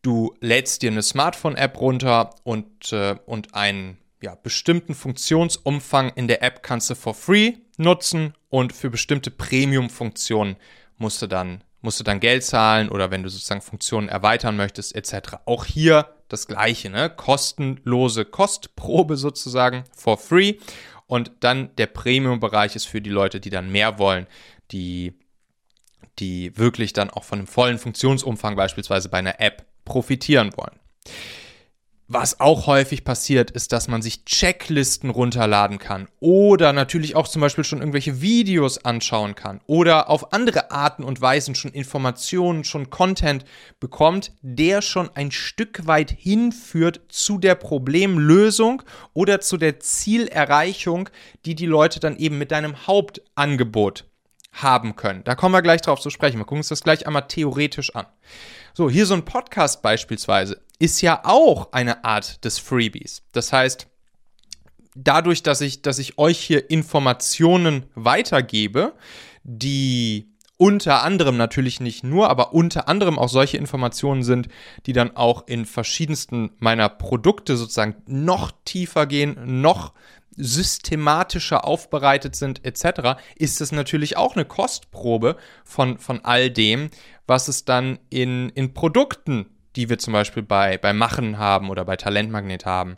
Du 0.00 0.34
lädst 0.40 0.82
dir 0.82 0.90
eine 0.90 1.02
Smartphone-App 1.02 1.78
runter 1.78 2.30
und, 2.42 2.92
äh, 2.92 3.16
und 3.26 3.54
einen 3.54 3.98
ja, 4.22 4.34
bestimmten 4.34 4.94
Funktionsumfang 4.94 6.10
in 6.14 6.28
der 6.28 6.42
App 6.42 6.62
kannst 6.62 6.90
du 6.90 6.94
for 6.94 7.14
free 7.14 7.54
nutzen 7.76 8.34
und 8.48 8.72
für 8.72 8.88
bestimmte 8.88 9.30
Premium-Funktionen 9.30 10.56
musst 10.96 11.20
du 11.22 11.26
dann 11.26 11.62
musst 11.82 12.00
du 12.00 12.04
dann 12.04 12.20
Geld 12.20 12.44
zahlen 12.44 12.88
oder 12.88 13.10
wenn 13.10 13.22
du 13.22 13.28
sozusagen 13.28 13.60
Funktionen 13.60 14.08
erweitern 14.08 14.56
möchtest, 14.56 14.94
etc. 14.94 15.36
Auch 15.44 15.64
hier 15.64 16.14
das 16.28 16.46
gleiche, 16.46 16.88
ne? 16.88 17.10
Kostenlose 17.10 18.24
Kostprobe 18.24 19.16
sozusagen 19.16 19.84
for 19.94 20.16
free. 20.16 20.54
Und 21.06 21.32
dann 21.40 21.74
der 21.76 21.88
Premium-Bereich 21.88 22.74
ist 22.74 22.86
für 22.86 23.02
die 23.02 23.10
Leute, 23.10 23.40
die 23.40 23.50
dann 23.50 23.70
mehr 23.70 23.98
wollen, 23.98 24.26
die, 24.70 25.12
die 26.18 26.56
wirklich 26.56 26.94
dann 26.94 27.10
auch 27.10 27.24
von 27.24 27.40
einem 27.40 27.46
vollen 27.46 27.78
Funktionsumfang 27.78 28.56
beispielsweise 28.56 29.10
bei 29.10 29.18
einer 29.18 29.40
App 29.40 29.66
profitieren 29.84 30.52
wollen. 30.56 30.78
Was 32.08 32.40
auch 32.40 32.66
häufig 32.66 33.04
passiert, 33.04 33.50
ist, 33.52 33.72
dass 33.72 33.88
man 33.88 34.02
sich 34.02 34.24
Checklisten 34.24 35.08
runterladen 35.08 35.78
kann 35.78 36.08
oder 36.20 36.72
natürlich 36.72 37.16
auch 37.16 37.26
zum 37.26 37.40
Beispiel 37.40 37.64
schon 37.64 37.78
irgendwelche 37.78 38.20
Videos 38.20 38.84
anschauen 38.84 39.34
kann 39.34 39.60
oder 39.66 40.10
auf 40.10 40.32
andere 40.32 40.72
Arten 40.72 41.04
und 41.04 41.20
Weisen 41.20 41.54
schon 41.54 41.70
Informationen, 41.70 42.64
schon 42.64 42.90
Content 42.90 43.44
bekommt, 43.80 44.32
der 44.42 44.82
schon 44.82 45.10
ein 45.14 45.30
Stück 45.30 45.86
weit 45.86 46.10
hinführt 46.10 47.00
zu 47.08 47.38
der 47.38 47.54
Problemlösung 47.54 48.82
oder 49.14 49.40
zu 49.40 49.56
der 49.56 49.80
Zielerreichung, 49.80 51.08
die 51.46 51.54
die 51.54 51.66
Leute 51.66 51.98
dann 51.98 52.16
eben 52.16 52.36
mit 52.36 52.50
deinem 52.50 52.86
Hauptangebot 52.86 54.11
haben 54.52 54.96
können. 54.96 55.24
Da 55.24 55.34
kommen 55.34 55.54
wir 55.54 55.62
gleich 55.62 55.80
drauf 55.80 56.00
zu 56.00 56.10
sprechen. 56.10 56.38
Wir 56.38 56.44
gucken 56.44 56.58
uns 56.58 56.68
das 56.68 56.82
gleich 56.82 57.06
einmal 57.06 57.26
theoretisch 57.26 57.94
an. 57.96 58.06
So, 58.74 58.88
hier 58.88 59.06
so 59.06 59.14
ein 59.14 59.24
Podcast 59.24 59.82
beispielsweise 59.82 60.60
ist 60.78 61.00
ja 61.00 61.20
auch 61.24 61.72
eine 61.72 62.04
Art 62.04 62.44
des 62.44 62.58
Freebies. 62.58 63.22
Das 63.32 63.52
heißt, 63.52 63.86
dadurch, 64.94 65.42
dass 65.42 65.60
ich, 65.60 65.82
dass 65.82 65.98
ich 65.98 66.18
euch 66.18 66.38
hier 66.38 66.70
Informationen 66.70 67.86
weitergebe, 67.94 68.94
die 69.42 70.32
unter 70.56 71.02
anderem 71.02 71.36
natürlich 71.36 71.80
nicht 71.80 72.04
nur, 72.04 72.30
aber 72.30 72.52
unter 72.52 72.88
anderem 72.88 73.18
auch 73.18 73.28
solche 73.28 73.56
Informationen 73.56 74.22
sind, 74.22 74.48
die 74.86 74.92
dann 74.92 75.16
auch 75.16 75.48
in 75.48 75.66
verschiedensten 75.66 76.52
meiner 76.58 76.88
Produkte 76.88 77.56
sozusagen 77.56 77.96
noch 78.06 78.52
tiefer 78.64 79.06
gehen, 79.06 79.60
noch 79.60 79.92
systematischer 80.36 81.64
aufbereitet 81.64 82.36
sind 82.36 82.64
etc., 82.64 83.20
ist 83.36 83.60
es 83.60 83.72
natürlich 83.72 84.16
auch 84.16 84.34
eine 84.34 84.44
Kostprobe 84.44 85.36
von, 85.64 85.98
von 85.98 86.24
all 86.24 86.50
dem, 86.50 86.90
was 87.26 87.48
es 87.48 87.64
dann 87.64 87.98
in, 88.10 88.48
in 88.50 88.74
Produkten, 88.74 89.46
die 89.76 89.88
wir 89.88 89.98
zum 89.98 90.12
Beispiel 90.12 90.42
bei, 90.42 90.78
bei 90.78 90.92
Machen 90.92 91.38
haben 91.38 91.70
oder 91.70 91.84
bei 91.84 91.96
Talentmagnet 91.96 92.66
haben, 92.66 92.96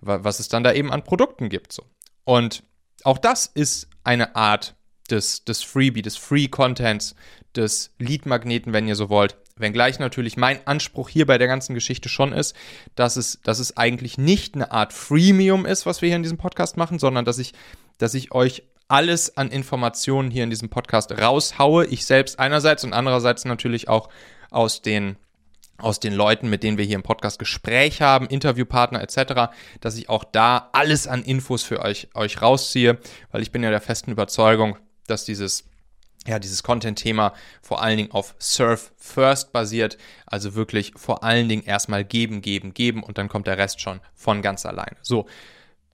was 0.00 0.40
es 0.40 0.48
dann 0.48 0.64
da 0.64 0.72
eben 0.72 0.92
an 0.92 1.04
Produkten 1.04 1.48
gibt. 1.48 1.72
So. 1.72 1.84
Und 2.24 2.64
auch 3.04 3.18
das 3.18 3.46
ist 3.46 3.88
eine 4.02 4.34
Art 4.34 4.74
des, 5.10 5.44
des 5.44 5.62
Freebie, 5.62 6.02
des 6.02 6.16
Free-Contents, 6.16 7.14
des 7.54 7.94
Lead-Magneten, 7.98 8.72
wenn 8.72 8.88
ihr 8.88 8.96
so 8.96 9.08
wollt. 9.08 9.36
Wenngleich 9.58 9.98
natürlich 9.98 10.36
mein 10.36 10.66
Anspruch 10.66 11.08
hier 11.08 11.26
bei 11.26 11.38
der 11.38 11.48
ganzen 11.48 11.74
Geschichte 11.74 12.10
schon 12.10 12.32
ist, 12.32 12.54
dass 12.94 13.16
es, 13.16 13.40
dass 13.42 13.58
es 13.58 13.76
eigentlich 13.76 14.18
nicht 14.18 14.54
eine 14.54 14.70
Art 14.70 14.92
Freemium 14.92 15.64
ist, 15.64 15.86
was 15.86 16.02
wir 16.02 16.08
hier 16.08 16.16
in 16.16 16.22
diesem 16.22 16.36
Podcast 16.36 16.76
machen, 16.76 16.98
sondern 16.98 17.24
dass 17.24 17.38
ich, 17.38 17.54
dass 17.96 18.12
ich 18.12 18.32
euch 18.32 18.64
alles 18.88 19.38
an 19.38 19.50
Informationen 19.50 20.30
hier 20.30 20.44
in 20.44 20.50
diesem 20.50 20.68
Podcast 20.68 21.10
raushaue. 21.10 21.86
Ich 21.86 22.04
selbst 22.04 22.38
einerseits 22.38 22.84
und 22.84 22.92
andererseits 22.92 23.46
natürlich 23.46 23.88
auch 23.88 24.10
aus 24.50 24.82
den 24.82 25.16
aus 25.78 26.00
den 26.00 26.14
Leuten, 26.14 26.48
mit 26.48 26.62
denen 26.62 26.78
wir 26.78 26.86
hier 26.86 26.96
im 26.96 27.02
Podcast 27.02 27.38
Gespräch 27.38 28.00
haben, 28.00 28.26
Interviewpartner 28.28 29.02
etc., 29.02 29.52
dass 29.80 29.96
ich 29.96 30.08
auch 30.08 30.24
da 30.24 30.70
alles 30.72 31.06
an 31.06 31.22
Infos 31.22 31.64
für 31.64 31.82
euch, 31.82 32.08
euch 32.14 32.40
rausziehe, 32.40 32.98
weil 33.30 33.42
ich 33.42 33.52
bin 33.52 33.62
ja 33.62 33.68
der 33.68 33.82
festen 33.82 34.10
Überzeugung, 34.10 34.78
dass 35.06 35.26
dieses 35.26 35.68
ja, 36.26 36.38
dieses 36.38 36.62
Content-Thema 36.62 37.32
vor 37.62 37.82
allen 37.82 37.96
Dingen 37.96 38.12
auf 38.12 38.34
Surf 38.38 38.92
First 38.96 39.52
basiert, 39.52 39.96
also 40.26 40.54
wirklich 40.54 40.92
vor 40.96 41.22
allen 41.22 41.48
Dingen 41.48 41.62
erstmal 41.62 42.04
geben, 42.04 42.42
geben, 42.42 42.74
geben 42.74 43.02
und 43.02 43.18
dann 43.18 43.28
kommt 43.28 43.46
der 43.46 43.58
Rest 43.58 43.80
schon 43.80 44.00
von 44.14 44.42
ganz 44.42 44.66
alleine. 44.66 44.96
So, 45.02 45.26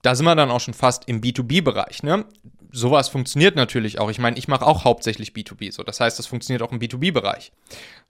da 0.03 0.15
sind 0.15 0.25
wir 0.25 0.35
dann 0.35 0.51
auch 0.51 0.59
schon 0.59 0.73
fast 0.73 1.07
im 1.07 1.21
B2B-Bereich. 1.21 2.03
Ne? 2.03 2.25
Sowas 2.71 3.07
funktioniert 3.07 3.55
natürlich 3.55 3.99
auch. 3.99 4.09
Ich 4.09 4.19
meine, 4.19 4.37
ich 4.37 4.47
mache 4.47 4.65
auch 4.65 4.83
hauptsächlich 4.83 5.29
B2B. 5.31 5.71
So, 5.71 5.83
das 5.83 5.99
heißt, 5.99 6.19
das 6.19 6.27
funktioniert 6.27 6.61
auch 6.61 6.71
im 6.71 6.79
B2B-Bereich. 6.79 7.53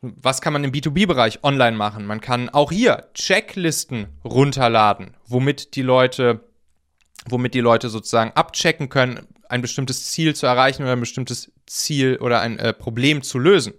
Was 0.01 0.41
kann 0.41 0.53
man 0.53 0.63
im 0.63 0.71
B2B-Bereich 0.71 1.43
online 1.43 1.77
machen? 1.77 2.05
Man 2.05 2.19
kann 2.19 2.49
auch 2.49 2.71
hier 2.71 3.09
Checklisten 3.13 4.07
runterladen, 4.25 5.15
womit 5.27 5.75
die 5.75 5.81
Leute 5.83 6.41
womit 7.29 7.53
die 7.53 7.59
Leute 7.59 7.89
sozusagen 7.89 8.31
abchecken 8.35 8.89
können, 8.89 9.27
ein 9.49 9.61
bestimmtes 9.61 10.11
Ziel 10.11 10.35
zu 10.35 10.45
erreichen 10.45 10.83
oder 10.83 10.93
ein 10.93 10.99
bestimmtes 10.99 11.51
Ziel 11.65 12.17
oder 12.17 12.41
ein 12.41 12.59
äh, 12.59 12.73
Problem 12.73 13.21
zu 13.21 13.39
lösen. 13.39 13.73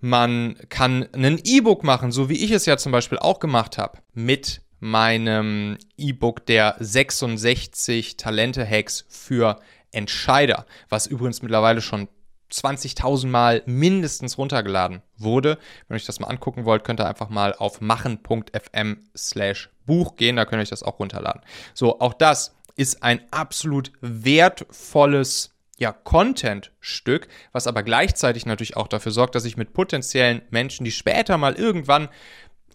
Man 0.00 0.56
kann 0.68 1.08
ein 1.12 1.40
E-Book 1.44 1.84
machen, 1.84 2.10
so 2.10 2.28
wie 2.28 2.42
ich 2.42 2.50
es 2.50 2.66
ja 2.66 2.76
zum 2.76 2.92
Beispiel 2.92 3.18
auch 3.18 3.38
gemacht 3.38 3.76
habe, 3.76 3.98
mit 4.14 4.62
meinem 4.78 5.76
E-Book 5.98 6.46
der 6.46 6.76
66 6.78 8.16
Talente-Hacks 8.16 9.04
für 9.08 9.60
Entscheider, 9.92 10.66
was 10.88 11.06
übrigens 11.06 11.42
mittlerweile 11.42 11.82
schon 11.82 12.08
20.000 12.50 13.28
Mal 13.28 13.62
mindestens 13.66 14.38
runtergeladen 14.38 15.02
wurde. 15.16 15.58
Wenn 15.86 15.94
ihr 15.94 15.96
euch 15.96 16.06
das 16.06 16.18
mal 16.18 16.28
angucken 16.28 16.64
wollt, 16.64 16.84
könnt 16.84 17.00
ihr 17.00 17.06
einfach 17.06 17.28
mal 17.28 17.54
auf 17.54 17.80
machen.fm 17.80 19.04
slash 19.16 19.70
Buch 19.86 20.16
gehen, 20.16 20.36
da 20.36 20.44
könnt 20.44 20.60
ihr 20.60 20.62
euch 20.62 20.70
das 20.70 20.82
auch 20.82 20.98
runterladen. 20.98 21.42
So, 21.74 22.00
auch 22.00 22.14
das 22.14 22.56
ist 22.80 23.02
ein 23.02 23.20
absolut 23.30 23.92
wertvolles 24.00 25.54
ja, 25.76 25.92
Content-Stück, 25.92 27.28
was 27.52 27.66
aber 27.66 27.82
gleichzeitig 27.82 28.46
natürlich 28.46 28.74
auch 28.74 28.88
dafür 28.88 29.12
sorgt, 29.12 29.34
dass 29.34 29.44
ich 29.44 29.58
mit 29.58 29.74
potenziellen 29.74 30.40
Menschen, 30.48 30.84
die 30.84 30.90
später 30.90 31.36
mal 31.36 31.56
irgendwann 31.56 32.08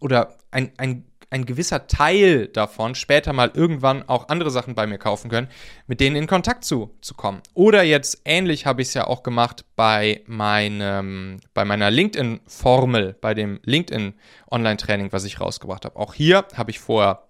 oder 0.01 0.38
ein, 0.51 0.71
ein, 0.77 1.05
ein 1.31 1.47
gewisser 1.47 1.88
Teil 1.88 2.47
davon 2.50 2.93
später 2.93 3.33
mal 3.33 3.51
irgendwann 3.55 4.07
auch 4.07 4.29
andere 4.29 4.51
Sachen 4.51 4.75
bei 4.75 4.85
mir 4.85 5.00
kaufen 5.00 5.31
können, 5.31 5.47
mit 5.88 6.00
denen 6.00 6.15
in 6.15 6.27
Kontakt 6.27 6.65
zu, 6.65 6.95
zu 7.01 7.15
kommen. 7.15 7.41
Oder 7.55 7.81
jetzt 7.81 8.21
ähnlich 8.25 8.67
habe 8.67 8.83
ich 8.83 8.89
es 8.89 8.93
ja 8.93 9.07
auch 9.07 9.24
gemacht 9.24 9.65
bei 9.75 10.21
meinem, 10.27 11.39
bei 11.55 11.65
meiner 11.65 11.89
LinkedIn-Formel, 11.89 13.15
bei 13.21 13.33
dem 13.33 13.59
LinkedIn-Online-Training, 13.63 15.12
was 15.12 15.24
ich 15.25 15.41
rausgebracht 15.41 15.85
habe. 15.85 15.95
Auch 15.97 16.13
hier 16.13 16.45
habe 16.55 16.69
ich 16.69 16.79
vorher 16.79 17.25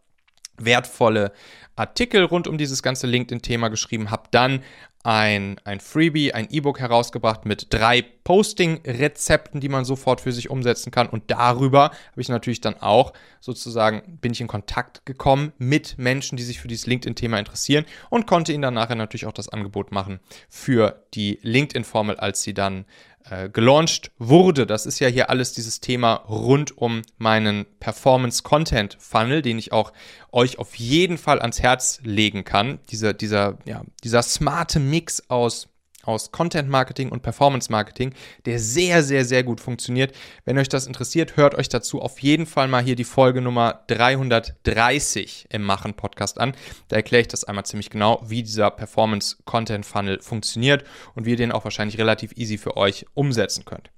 wertvolle 0.58 1.32
Artikel 1.76 2.24
rund 2.24 2.48
um 2.48 2.58
dieses 2.58 2.84
ganze 2.84 3.08
LinkedIn-Thema 3.08 3.70
geschrieben, 3.70 4.12
habe 4.12 4.30
dann 4.32 4.62
ein, 5.06 5.60
ein 5.66 5.80
Freebie, 5.80 6.34
ein 6.34 6.48
E-Book 6.50 6.80
herausgebracht 6.80 7.46
mit 7.46 7.68
drei 7.70 8.02
Posting-Rezepten, 8.02 9.62
die 9.62 9.70
man 9.70 9.86
sofort 9.86 10.20
für 10.20 10.32
sich 10.32 10.50
umsetzen 10.50 10.90
kann. 10.90 11.08
Und 11.08 11.30
darüber 11.30 11.84
habe 11.84 12.22
ich 12.22 12.30
natürlich 12.30 12.60
dann 12.60 12.82
auch 12.82 13.14
sozusagen, 13.40 14.18
bin 14.20 14.32
ich 14.32 14.42
in 14.42 14.48
Kontakt 14.48 15.06
gekommen 15.06 15.54
mit 15.60 16.00
Menschen, 16.00 16.38
die 16.38 16.44
sich 16.44 16.60
für 16.60 16.68
dieses 16.68 16.88
LinkedIn-Thema 16.88 17.38
interessieren 17.38 17.86
und 18.10 18.26
konnte 18.26 18.52
ihnen 18.52 18.64
dann 18.64 18.74
nachher 18.74 18.96
natürlich 18.96 19.28
auch 19.28 19.34
das 19.34 19.50
Angebot 19.50 19.92
machen 19.92 20.20
für 20.50 21.06
die 21.14 21.38
LinkedIn-Formel, 21.44 22.16
als 22.16 22.42
sie 22.42 22.56
dann 22.56 22.86
äh, 23.30 23.50
gelauncht 23.50 24.12
wurde. 24.18 24.66
Das 24.66 24.86
ist 24.86 25.00
ja 25.00 25.08
hier 25.08 25.30
alles 25.30 25.54
dieses 25.54 25.80
Thema 25.80 26.14
rund 26.14 26.78
um 26.78 27.02
meinen 27.18 27.66
Performance 27.80 28.44
Content 28.44 28.98
Funnel, 29.00 29.42
den 29.42 29.58
ich 29.58 29.72
auch 29.72 29.94
euch 30.32 30.60
auf 30.60 30.76
jeden 30.76 31.18
Fall 31.18 31.42
ans 31.42 31.62
Herz 31.62 32.00
legen 32.04 32.44
kann. 32.44 32.80
Dieser, 32.90 33.14
dieser, 33.14 33.58
ja, 33.66 33.84
dieser 34.04 34.22
smarte 34.22 34.80
Mix 34.80 35.30
aus 35.30 35.70
aus 36.06 36.32
Content 36.32 36.70
Marketing 36.70 37.10
und 37.10 37.22
Performance 37.22 37.72
Marketing, 37.72 38.14
der 38.46 38.60
sehr, 38.60 39.04
sehr, 39.04 39.26
sehr 39.26 39.44
gut 39.44 39.60
funktioniert. 39.60 40.16
Wenn 40.46 40.58
euch 40.58 40.70
das 40.70 40.88
interessiert, 40.88 41.38
hört 41.38 41.56
euch 41.56 41.70
dazu 41.70 42.02
auf 42.02 42.20
jeden 42.20 42.46
Fall 42.46 42.68
mal 42.68 42.84
hier 42.84 42.96
die 42.96 43.04
Folge 43.04 43.42
Nummer 43.42 43.84
330 43.88 45.48
im 45.50 45.64
Machen 45.64 45.94
Podcast 45.94 46.40
an. 46.40 46.54
Da 46.88 46.96
erkläre 46.96 47.22
ich 47.22 47.28
das 47.28 47.44
einmal 47.44 47.66
ziemlich 47.66 47.90
genau, 47.90 48.22
wie 48.26 48.44
dieser 48.44 48.72
Performance 48.72 49.38
Content 49.46 49.86
Funnel 49.86 50.22
funktioniert 50.22 50.84
und 51.16 51.26
wie 51.26 51.32
ihr 51.32 51.38
den 51.38 51.52
auch 51.52 51.64
wahrscheinlich 51.64 51.98
relativ 51.98 52.34
easy 52.36 52.58
für 52.58 52.78
euch 52.78 53.06
umsetzen 53.14 53.66
könnt. 53.66 53.90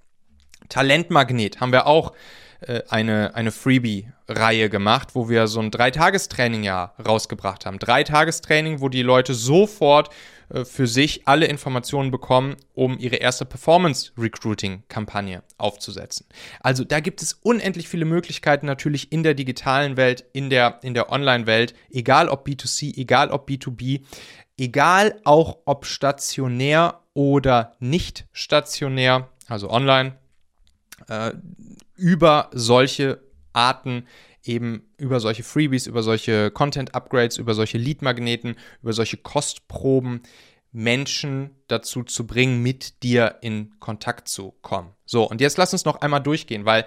Talentmagnet 0.70 1.60
haben 1.60 1.72
wir 1.72 1.88
auch 1.88 2.14
äh, 2.62 2.82
eine, 2.90 3.36
eine 3.36 3.52
Freebie-Reihe 3.52 4.70
gemacht, 4.70 5.10
wo 5.14 5.30
wir 5.30 5.48
so 5.48 5.60
ein 5.60 5.72
Dreitagestraining 5.72 6.64
ja 6.64 6.94
rausgebracht 7.04 7.66
haben. 7.66 7.80
Dreitagestraining, 7.80 8.82
wo 8.82 8.90
die 8.90 9.04
Leute 9.04 9.34
sofort 9.34 10.10
für 10.64 10.88
sich 10.88 11.28
alle 11.28 11.46
Informationen 11.48 12.10
bekommen, 12.10 12.56
um 12.74 12.98
ihre 12.98 13.18
erste 13.18 13.46
Performance-Recruiting-Kampagne 13.46 15.44
aufzusetzen. 15.58 16.26
Also 16.62 16.84
da 16.84 17.00
gibt 17.02 17.22
es 17.22 17.34
unendlich 17.34 17.90
viele 17.90 18.06
Möglichkeiten 18.06 18.66
natürlich 18.66 19.12
in 19.12 19.24
der 19.24 19.34
digitalen 19.34 19.98
Welt, 19.98 20.24
in 20.34 20.50
der, 20.50 20.80
in 20.84 20.94
der 20.94 21.12
Online-Welt, 21.12 21.74
egal 21.90 22.30
ob 22.30 22.48
B2C, 22.48 22.98
egal 22.98 23.30
ob 23.30 23.50
B2B, 23.50 24.02
egal 24.58 25.20
auch 25.26 25.58
ob 25.66 25.86
stationär 25.86 27.02
oder 27.14 27.76
nicht 27.80 28.26
stationär, 28.32 29.30
also 29.48 29.70
online, 29.70 30.16
äh, 31.10 31.34
über 31.96 32.50
solche 32.54 33.22
Arten 33.54 34.06
eben 34.48 34.84
über 34.98 35.20
solche 35.20 35.44
Freebies, 35.44 35.88
über 35.88 36.04
solche 36.04 36.52
Content-Upgrades, 36.52 37.38
über 37.38 37.54
solche 37.54 37.78
Lead-Magneten, 37.78 38.56
über 38.82 38.94
solche 38.94 39.18
Kostproben 39.18 40.22
Menschen 40.72 41.52
dazu 41.68 42.04
zu 42.04 42.28
bringen, 42.28 42.62
mit 42.62 43.04
dir 43.04 43.38
in 43.42 43.80
Kontakt 43.80 44.28
zu 44.28 44.54
kommen. 44.62 44.94
So, 45.06 45.28
und 45.28 45.42
jetzt 45.42 45.58
lass 45.58 45.74
uns 45.74 45.86
noch 45.86 46.02
einmal 46.02 46.22
durchgehen, 46.22 46.66
weil 46.66 46.86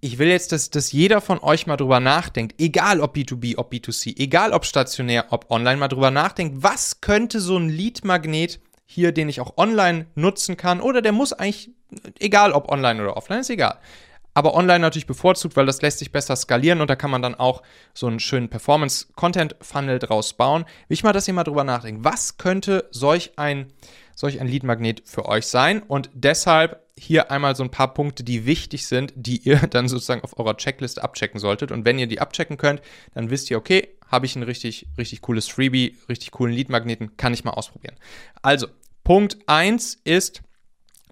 ich 0.00 0.18
will 0.18 0.28
jetzt, 0.28 0.52
dass, 0.52 0.70
dass 0.70 0.92
jeder 0.92 1.20
von 1.20 1.38
euch 1.40 1.66
mal 1.66 1.76
drüber 1.76 2.00
nachdenkt, 2.00 2.60
egal 2.60 3.00
ob 3.00 3.16
B2B, 3.16 3.56
ob 3.56 3.72
B2C, 3.72 4.18
egal 4.18 4.52
ob 4.52 4.64
stationär, 4.64 5.26
ob 5.30 5.50
online, 5.50 5.78
mal 5.78 5.88
drüber 5.88 6.10
nachdenkt, 6.10 6.62
was 6.62 7.00
könnte 7.00 7.40
so 7.40 7.58
ein 7.58 7.68
Lead-Magnet 7.68 8.60
hier, 8.84 9.12
den 9.12 9.28
ich 9.28 9.40
auch 9.40 9.56
online 9.56 10.06
nutzen 10.14 10.56
kann, 10.56 10.80
oder 10.80 11.02
der 11.02 11.12
muss 11.12 11.32
eigentlich, 11.32 11.70
egal 12.20 12.52
ob 12.52 12.70
online 12.70 13.02
oder 13.02 13.16
offline, 13.16 13.40
ist 13.40 13.50
egal 13.50 13.78
aber 14.36 14.54
online 14.54 14.80
natürlich 14.80 15.06
bevorzugt, 15.06 15.56
weil 15.56 15.64
das 15.64 15.80
lässt 15.80 15.98
sich 15.98 16.12
besser 16.12 16.36
skalieren 16.36 16.82
und 16.82 16.90
da 16.90 16.94
kann 16.94 17.10
man 17.10 17.22
dann 17.22 17.34
auch 17.34 17.62
so 17.94 18.06
einen 18.06 18.20
schönen 18.20 18.50
Performance-Content-Funnel 18.50 19.98
draus 19.98 20.34
bauen. 20.34 20.64
Will 20.88 20.94
ich 20.94 21.02
mal, 21.02 21.14
dass 21.14 21.26
ihr 21.26 21.32
mal 21.32 21.42
drüber 21.42 21.64
nachdenkt. 21.64 22.04
Was 22.04 22.36
könnte 22.36 22.86
solch 22.90 23.38
ein, 23.38 23.72
solch 24.14 24.38
ein 24.38 24.46
Lead-Magnet 24.46 25.04
für 25.06 25.24
euch 25.24 25.46
sein? 25.46 25.82
Und 25.82 26.10
deshalb 26.12 26.84
hier 26.98 27.30
einmal 27.30 27.56
so 27.56 27.62
ein 27.62 27.70
paar 27.70 27.94
Punkte, 27.94 28.24
die 28.24 28.44
wichtig 28.44 28.86
sind, 28.86 29.14
die 29.16 29.38
ihr 29.38 29.56
dann 29.70 29.88
sozusagen 29.88 30.20
auf 30.20 30.38
eurer 30.38 30.58
Checkliste 30.58 31.02
abchecken 31.02 31.40
solltet. 31.40 31.72
Und 31.72 31.86
wenn 31.86 31.98
ihr 31.98 32.06
die 32.06 32.20
abchecken 32.20 32.58
könnt, 32.58 32.82
dann 33.14 33.30
wisst 33.30 33.50
ihr, 33.50 33.56
okay, 33.56 33.96
habe 34.06 34.26
ich 34.26 34.36
ein 34.36 34.42
richtig, 34.42 34.86
richtig 34.98 35.22
cooles 35.22 35.48
Freebie, 35.48 35.96
richtig 36.10 36.30
coolen 36.32 36.52
Lead-Magneten, 36.52 37.16
kann 37.16 37.32
ich 37.32 37.44
mal 37.44 37.52
ausprobieren. 37.52 37.96
Also, 38.42 38.66
Punkt 39.02 39.38
1 39.46 40.02
ist, 40.04 40.42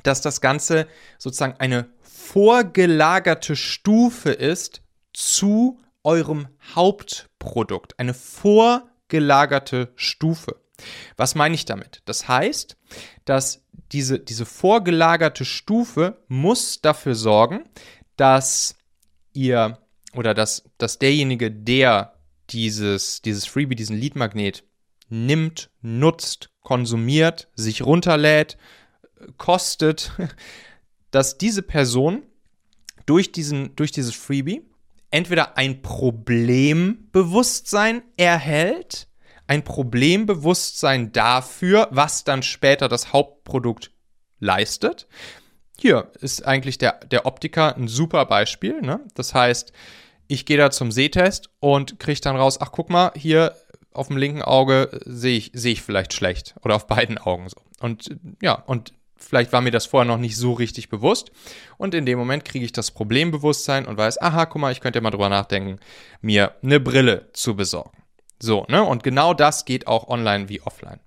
dass 0.02 0.20
das 0.20 0.42
Ganze 0.42 0.87
sozusagen 1.16 1.54
eine 1.58 1.87
vorgelagerte 2.24 3.54
Stufe 3.54 4.30
ist 4.30 4.82
zu 5.12 5.78
eurem 6.02 6.48
Hauptprodukt. 6.74 7.98
Eine 7.98 8.14
vorgelagerte 8.14 9.92
Stufe. 9.94 10.56
Was 11.16 11.34
meine 11.34 11.54
ich 11.54 11.66
damit? 11.66 12.02
Das 12.06 12.26
heißt, 12.26 12.76
dass 13.24 13.62
diese, 13.92 14.18
diese 14.18 14.46
vorgelagerte 14.46 15.44
Stufe 15.44 16.24
muss 16.26 16.80
dafür 16.80 17.14
sorgen, 17.14 17.64
dass 18.16 18.76
ihr 19.32 19.78
oder 20.14 20.34
dass, 20.34 20.64
dass 20.78 20.98
derjenige, 20.98 21.50
der 21.50 22.14
dieses, 22.50 23.20
dieses 23.22 23.46
Freebie, 23.46 23.76
diesen 23.76 23.96
Lead-Magnet 23.96 24.64
nimmt, 25.08 25.70
nutzt, 25.82 26.50
konsumiert, 26.62 27.48
sich 27.54 27.82
runterlädt, 27.82 28.56
kostet, 29.37 30.12
dass 31.14 31.38
diese 31.38 31.62
Person 31.62 32.22
durch, 33.07 33.33
diesen, 33.33 33.74
durch 33.77 33.92
dieses 33.92 34.14
Freebie 34.14 34.68
entweder 35.11 35.57
ein 35.57 35.81
Problembewusstsein 35.83 38.03
erhält, 38.16 39.09
ein 39.46 39.62
Problembewusstsein 39.62 41.12
dafür, 41.12 41.88
was 41.92 42.24
dann 42.24 42.42
später 42.42 42.88
das 42.88 43.12
Hauptprodukt 43.12 43.92
leistet. 44.40 45.07
Hier 45.79 46.11
ist 46.20 46.46
eigentlich 46.46 46.79
der, 46.79 47.05
der 47.05 47.27
Optiker 47.27 47.77
ein 47.77 47.88
super 47.88 48.24
Beispiel. 48.27 48.81
Ne? 48.81 49.00
Das 49.14 49.35
heißt, 49.35 49.72
ich 50.27 50.46
gehe 50.46 50.57
da 50.57 50.70
zum 50.70 50.90
Sehtest 50.90 51.50
und 51.61 52.00
kriege 52.00 52.20
dann 52.20 52.37
raus, 52.37 52.59
ach 52.61 52.72
guck 52.72 52.90
mal, 52.90 53.12
hier 53.14 53.55
auf 53.92 54.09
dem 54.09 54.16
linken 54.16 54.42
Auge 54.42 55.00
sehe 55.05 55.37
ich, 55.37 55.53
seh 55.55 55.70
ich 55.72 55.83
vielleicht 55.83 56.12
schlecht 56.12 56.57
oder 56.62 56.74
auf 56.74 56.88
beiden 56.88 57.18
Augen 57.18 57.48
so. 57.48 57.61
Und 57.81 58.16
ja, 58.40 58.55
und 58.55 58.92
Vielleicht 59.16 59.53
war 59.53 59.61
mir 59.61 59.70
das 59.70 59.87
vorher 59.87 60.07
noch 60.07 60.18
nicht 60.18 60.37
so 60.37 60.53
richtig 60.53 60.88
bewusst. 60.88 61.31
Und 61.79 61.94
in 61.94 62.07
dem 62.07 62.18
Moment 62.18 62.44
kriege 62.44 62.64
ich 62.64 62.72
das 62.72 62.90
Problembewusstsein 62.90 63.87
und 63.87 63.96
weiß, 63.96 64.20
aha, 64.20 64.46
guck 64.46 64.61
mal, 64.61 64.72
ich 64.72 64.81
könnte 64.81 64.98
ja 64.98 65.03
mal 65.03 65.11
drüber 65.11 65.29
nachdenken, 65.29 65.79
mir 66.20 66.55
eine 66.62 66.81
Brille 66.81 67.31
zu 67.33 67.57
besorgen. 67.57 68.03
So, 68.40 68.66
ne? 68.68 68.83
Und 68.83 69.03
genau 69.03 69.33
das 69.33 69.64
geht 69.64 69.87
auch 69.87 70.09
online 70.09 70.48
wie 70.48 70.61
offline. 70.61 71.00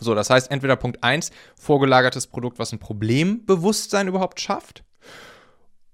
So, 0.00 0.14
das 0.14 0.30
heißt, 0.30 0.50
entweder 0.50 0.76
Punkt 0.76 1.04
1, 1.04 1.30
vorgelagertes 1.56 2.26
Produkt, 2.26 2.58
was 2.58 2.72
ein 2.72 2.78
Problembewusstsein 2.78 4.08
überhaupt 4.08 4.40
schafft. 4.40 4.82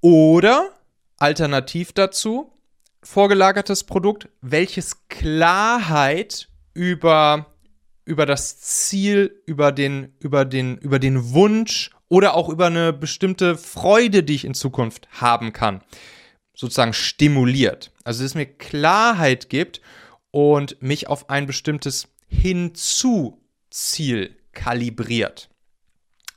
Oder 0.00 0.70
alternativ 1.18 1.92
dazu, 1.92 2.52
vorgelagertes 3.02 3.84
Produkt, 3.84 4.28
welches 4.40 5.08
Klarheit 5.08 6.48
über 6.72 7.46
über 8.06 8.24
das 8.24 8.60
Ziel, 8.60 9.42
über 9.44 9.72
den, 9.72 10.14
über 10.20 10.46
den, 10.46 10.78
über 10.78 10.98
den 10.98 11.32
Wunsch 11.32 11.90
oder 12.08 12.34
auch 12.34 12.48
über 12.48 12.66
eine 12.66 12.92
bestimmte 12.92 13.58
Freude, 13.58 14.22
die 14.22 14.36
ich 14.36 14.44
in 14.44 14.54
Zukunft 14.54 15.08
haben 15.10 15.52
kann, 15.52 15.82
sozusagen 16.54 16.94
stimuliert. 16.94 17.92
Also, 18.04 18.22
dass 18.22 18.30
es 18.30 18.34
mir 18.36 18.46
Klarheit 18.46 19.50
gibt 19.50 19.82
und 20.30 20.80
mich 20.80 21.08
auf 21.08 21.28
ein 21.28 21.46
bestimmtes 21.46 22.08
Hinzu-Ziel 22.28 24.36
kalibriert. 24.52 25.50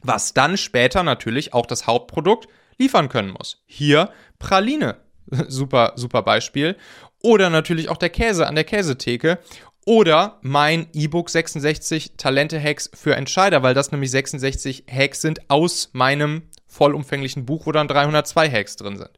Was 0.02 0.34
dann 0.34 0.58
später 0.58 1.04
natürlich 1.04 1.54
auch 1.54 1.68
das 1.68 1.86
Hauptprodukt 1.86 2.48
liefern 2.80 3.10
können 3.10 3.32
muss. 3.32 3.62
Hier 3.68 4.12
Praline. 4.40 4.98
super, 5.48 5.94
super 5.96 6.24
Beispiel. 6.24 6.78
Oder 7.22 7.52
natürlich 7.52 7.90
auch 7.90 7.98
der 7.98 8.10
Käse 8.10 8.48
an 8.48 8.56
der 8.56 8.64
Käsetheke 8.64 9.38
oder 9.90 10.38
mein 10.44 10.86
E-Book 10.94 11.32
66 11.32 12.12
Talente-Hacks 12.16 12.92
für 12.94 13.16
Entscheider, 13.16 13.64
weil 13.64 13.74
das 13.74 13.92
nämlich 13.92 14.12
66 14.12 14.84
Hacks 14.88 15.22
sind 15.22 15.50
aus 15.50 15.90
meinem 15.94 16.44
vollumfänglichen 16.68 17.48
Buch, 17.48 17.66
wo 17.66 17.72
dann 17.72 17.88
302 17.88 18.52
Hacks 18.52 18.76
drin 18.76 18.98
sind. 18.98 19.10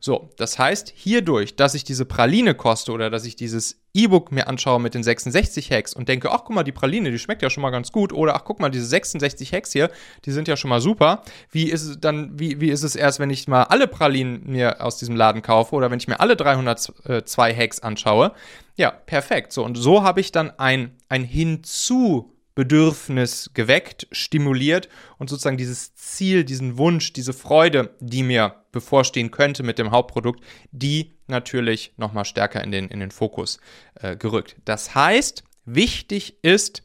So, 0.00 0.30
das 0.36 0.58
heißt, 0.58 0.92
hierdurch, 0.92 1.54
dass 1.54 1.74
ich 1.74 1.84
diese 1.84 2.04
Praline 2.04 2.56
koste 2.56 2.90
oder 2.90 3.10
dass 3.10 3.26
ich 3.26 3.36
dieses 3.36 3.80
E-Book 3.94 4.30
mir 4.32 4.48
anschaue 4.48 4.80
mit 4.80 4.94
den 4.94 5.02
66 5.02 5.70
Hacks 5.70 5.94
und 5.94 6.08
denke, 6.08 6.30
ach 6.30 6.44
guck 6.44 6.54
mal, 6.54 6.62
die 6.62 6.72
Praline, 6.72 7.10
die 7.10 7.18
schmeckt 7.18 7.42
ja 7.42 7.50
schon 7.50 7.62
mal 7.62 7.70
ganz 7.70 7.90
gut 7.92 8.12
oder 8.12 8.34
ach 8.34 8.44
guck 8.44 8.60
mal, 8.60 8.70
diese 8.70 8.86
66 8.86 9.52
Hacks 9.52 9.72
hier, 9.72 9.90
die 10.24 10.30
sind 10.30 10.48
ja 10.48 10.56
schon 10.56 10.68
mal 10.68 10.80
super. 10.80 11.22
Wie 11.50 11.70
ist 11.70 11.82
es 11.82 12.00
dann, 12.00 12.38
wie, 12.38 12.60
wie 12.60 12.70
ist 12.70 12.82
es 12.82 12.94
erst, 12.96 13.18
wenn 13.18 13.30
ich 13.30 13.48
mal 13.48 13.64
alle 13.64 13.88
Pralinen 13.88 14.42
mir 14.46 14.84
aus 14.84 14.98
diesem 14.98 15.16
Laden 15.16 15.42
kaufe 15.42 15.74
oder 15.74 15.90
wenn 15.90 15.98
ich 15.98 16.08
mir 16.08 16.20
alle 16.20 16.36
302 16.36 17.54
Hacks 17.54 17.80
anschaue? 17.80 18.32
Ja, 18.76 18.90
perfekt. 18.90 19.52
So, 19.52 19.64
und 19.64 19.76
so 19.76 20.02
habe 20.02 20.20
ich 20.20 20.32
dann 20.32 20.50
ein, 20.58 20.92
ein 21.08 21.24
Hinzu 21.24 22.32
Bedürfnis 22.58 23.52
geweckt, 23.54 24.08
stimuliert 24.10 24.88
und 25.18 25.30
sozusagen 25.30 25.58
dieses 25.58 25.94
Ziel, 25.94 26.42
diesen 26.42 26.76
Wunsch, 26.76 27.12
diese 27.12 27.32
Freude, 27.32 27.94
die 28.00 28.24
mir 28.24 28.64
bevorstehen 28.72 29.30
könnte 29.30 29.62
mit 29.62 29.78
dem 29.78 29.92
Hauptprodukt, 29.92 30.42
die 30.72 31.12
natürlich 31.28 31.92
nochmal 31.98 32.24
stärker 32.24 32.64
in 32.64 32.72
den, 32.72 32.88
in 32.88 32.98
den 32.98 33.12
Fokus 33.12 33.60
äh, 33.94 34.16
gerückt. 34.16 34.56
Das 34.64 34.96
heißt, 34.96 35.44
wichtig 35.66 36.42
ist, 36.42 36.82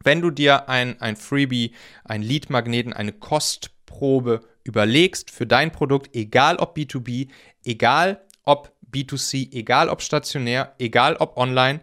wenn 0.00 0.20
du 0.20 0.30
dir 0.30 0.68
ein, 0.68 1.00
ein 1.00 1.16
Freebie, 1.16 1.72
ein 2.04 2.22
Lead-Magneten, 2.22 2.92
eine 2.92 3.12
Kostprobe 3.12 4.42
überlegst 4.62 5.32
für 5.32 5.44
dein 5.44 5.72
Produkt, 5.72 6.14
egal 6.14 6.54
ob 6.54 6.76
B2B, 6.76 7.30
egal 7.64 8.22
ob 8.44 8.72
B2C, 8.88 9.52
egal 9.54 9.88
ob 9.88 10.02
stationär, 10.02 10.76
egal 10.78 11.16
ob 11.16 11.36
online, 11.36 11.80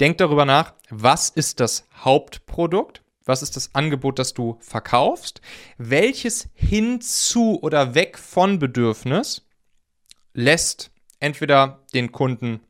denk 0.00 0.18
darüber 0.18 0.44
nach, 0.44 0.74
was 0.90 1.30
ist 1.30 1.60
das 1.60 1.88
Hauptprodukt? 1.96 3.02
Was 3.26 3.42
ist 3.42 3.56
das 3.56 3.74
Angebot, 3.74 4.18
das 4.18 4.34
du 4.34 4.58
verkaufst? 4.60 5.40
Welches 5.78 6.50
hinzu 6.52 7.58
oder 7.62 7.94
weg 7.94 8.18
von 8.18 8.58
Bedürfnis 8.58 9.46
lässt 10.34 10.90
entweder 11.20 11.84
den 11.94 12.12
Kunden 12.12 12.60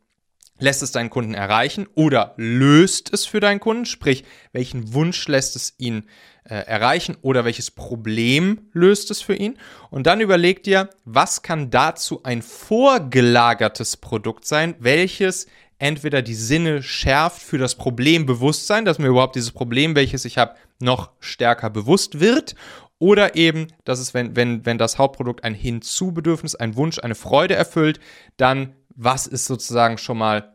lässt 0.59 0.83
es 0.83 0.93
deinen 0.93 1.11
Kunden 1.11 1.35
erreichen 1.35 1.89
oder 1.95 2.35
löst 2.37 3.13
es 3.13 3.27
für 3.27 3.41
deinen 3.41 3.61
Kunden, 3.61 3.87
sprich, 3.87 4.25
welchen 4.53 4.95
Wunsch 4.95 5.27
lässt 5.27 5.57
es 5.57 5.75
ihn 5.79 6.09
äh, 6.45 6.55
erreichen 6.55 7.17
oder 7.23 7.45
welches 7.45 7.71
Problem 7.71 8.69
löst 8.73 9.11
es 9.11 9.21
für 9.21 9.35
ihn. 9.35 9.59
Und 9.91 10.07
dann 10.07 10.21
überleg 10.21 10.63
dir, 10.63 10.91
was 11.05 11.43
kann 11.43 11.71
dazu 11.71 12.23
ein 12.23 12.43
vorgelagertes 12.43 13.97
Produkt 13.97 14.45
sein, 14.45 14.77
welches 14.79 15.47
entweder 15.79 16.23
die 16.23 16.35
Sinne 16.35 16.83
schärft 16.83 17.43
für 17.43 17.59
das 17.59 17.75
Problembewusstsein, 17.75 18.85
dass 18.85 18.99
mir 18.99 19.09
überhaupt 19.09 19.37
dieses 19.37 19.53
Problem, 19.53 19.95
welches 19.97 20.25
ich 20.25 20.39
habe, 20.39 20.55
noch 20.81 21.11
stärker 21.21 21.71
bewusst 21.71 22.21
wird 22.21 22.55
oder 22.99 23.37
eben, 23.37 23.69
dass 23.85 23.99
es, 23.99 24.15
wenn, 24.15 24.37
wenn, 24.37 24.65
wenn 24.67 24.79
das 24.79 24.99
Hauptprodukt 24.99 25.45
ein 25.45 25.55
Hinzubedürfnis, 25.55 26.55
ein 26.55 26.77
Wunsch, 26.77 26.99
eine 26.99 27.15
Freude 27.15 27.55
erfüllt, 27.55 28.01
dann 28.37 28.75
was 28.95 29.27
ist 29.27 29.47
sozusagen 29.47 29.99
schon 29.99 30.19
mal 30.19 30.55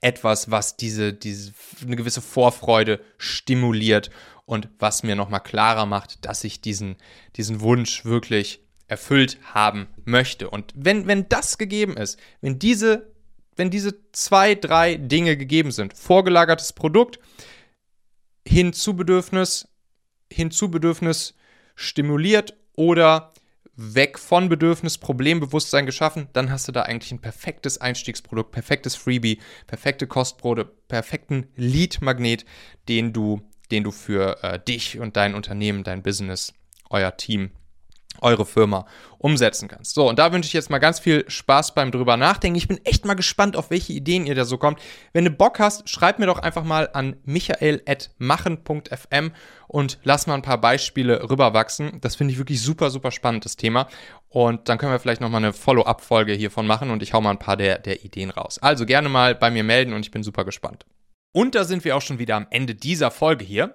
etwas, 0.00 0.50
was 0.50 0.76
diese, 0.76 1.12
diese 1.12 1.52
eine 1.82 1.96
gewisse 1.96 2.20
Vorfreude 2.20 3.00
stimuliert 3.18 4.10
und 4.46 4.68
was 4.78 5.02
mir 5.02 5.14
nochmal 5.14 5.42
klarer 5.42 5.86
macht, 5.86 6.24
dass 6.24 6.44
ich 6.44 6.60
diesen, 6.60 6.96
diesen 7.36 7.60
Wunsch 7.60 8.04
wirklich 8.04 8.64
erfüllt 8.88 9.38
haben 9.54 9.88
möchte. 10.04 10.50
Und 10.50 10.72
wenn, 10.74 11.06
wenn 11.06 11.28
das 11.28 11.58
gegeben 11.58 11.96
ist, 11.96 12.18
wenn 12.40 12.58
diese, 12.58 13.12
wenn 13.56 13.70
diese 13.70 13.94
zwei, 14.12 14.54
drei 14.54 14.96
Dinge 14.96 15.36
gegeben 15.36 15.70
sind, 15.70 15.96
vorgelagertes 15.96 16.72
Produkt, 16.72 17.18
Hinzubedürfnis, 18.46 19.68
Hinzubedürfnis 20.32 21.34
stimuliert 21.74 22.56
oder 22.76 23.32
weg 23.76 24.18
von 24.18 24.48
Bedürfnis, 24.48 24.98
Problembewusstsein 24.98 25.86
geschaffen, 25.86 26.28
dann 26.32 26.50
hast 26.50 26.68
du 26.68 26.72
da 26.72 26.82
eigentlich 26.82 27.12
ein 27.12 27.20
perfektes 27.20 27.78
Einstiegsprodukt, 27.78 28.50
perfektes 28.52 28.94
Freebie, 28.94 29.40
perfekte 29.66 30.06
Kostbrote, 30.06 30.64
perfekten 30.88 31.46
Lead-Magnet, 31.56 32.44
den 32.88 33.12
du, 33.12 33.40
den 33.70 33.84
du 33.84 33.90
für 33.90 34.42
äh, 34.42 34.58
dich 34.58 34.98
und 34.98 35.16
dein 35.16 35.34
Unternehmen, 35.34 35.84
dein 35.84 36.02
Business, 36.02 36.52
euer 36.90 37.16
Team 37.16 37.50
eure 38.20 38.46
Firma 38.46 38.86
umsetzen 39.18 39.68
kannst. 39.68 39.94
So, 39.94 40.08
und 40.08 40.18
da 40.18 40.32
wünsche 40.32 40.46
ich 40.46 40.52
jetzt 40.52 40.70
mal 40.70 40.78
ganz 40.78 40.98
viel 40.98 41.24
Spaß 41.28 41.74
beim 41.74 41.90
drüber 41.90 42.16
nachdenken. 42.16 42.56
Ich 42.56 42.68
bin 42.68 42.80
echt 42.84 43.04
mal 43.04 43.14
gespannt, 43.14 43.56
auf 43.56 43.70
welche 43.70 43.92
Ideen 43.92 44.26
ihr 44.26 44.34
da 44.34 44.44
so 44.44 44.58
kommt. 44.58 44.80
Wenn 45.12 45.24
du 45.24 45.30
Bock 45.30 45.58
hast, 45.58 45.88
schreib 45.88 46.18
mir 46.18 46.26
doch 46.26 46.38
einfach 46.38 46.64
mal 46.64 46.90
an 46.92 47.16
michael.machen.fm 47.24 49.32
und 49.68 49.98
lass 50.02 50.26
mal 50.26 50.34
ein 50.34 50.42
paar 50.42 50.60
Beispiele 50.60 51.30
rüberwachsen. 51.30 52.00
Das 52.00 52.16
finde 52.16 52.32
ich 52.32 52.38
wirklich 52.38 52.62
super, 52.62 52.90
super 52.90 53.10
spannend, 53.10 53.44
das 53.44 53.56
Thema. 53.56 53.88
Und 54.28 54.68
dann 54.68 54.78
können 54.78 54.92
wir 54.92 55.00
vielleicht 55.00 55.20
nochmal 55.20 55.42
eine 55.42 55.52
Follow-up-Folge 55.52 56.32
hiervon 56.32 56.66
machen 56.66 56.90
und 56.90 57.02
ich 57.02 57.12
hau 57.12 57.20
mal 57.20 57.30
ein 57.30 57.38
paar 57.38 57.56
der, 57.56 57.78
der 57.78 58.04
Ideen 58.04 58.30
raus. 58.30 58.58
Also 58.58 58.86
gerne 58.86 59.08
mal 59.08 59.34
bei 59.34 59.50
mir 59.50 59.64
melden 59.64 59.92
und 59.92 60.00
ich 60.00 60.10
bin 60.10 60.22
super 60.22 60.44
gespannt. 60.44 60.86
Und 61.32 61.54
da 61.54 61.64
sind 61.64 61.84
wir 61.84 61.96
auch 61.96 62.02
schon 62.02 62.18
wieder 62.18 62.36
am 62.36 62.46
Ende 62.50 62.74
dieser 62.74 63.10
Folge 63.10 63.44
hier. 63.44 63.74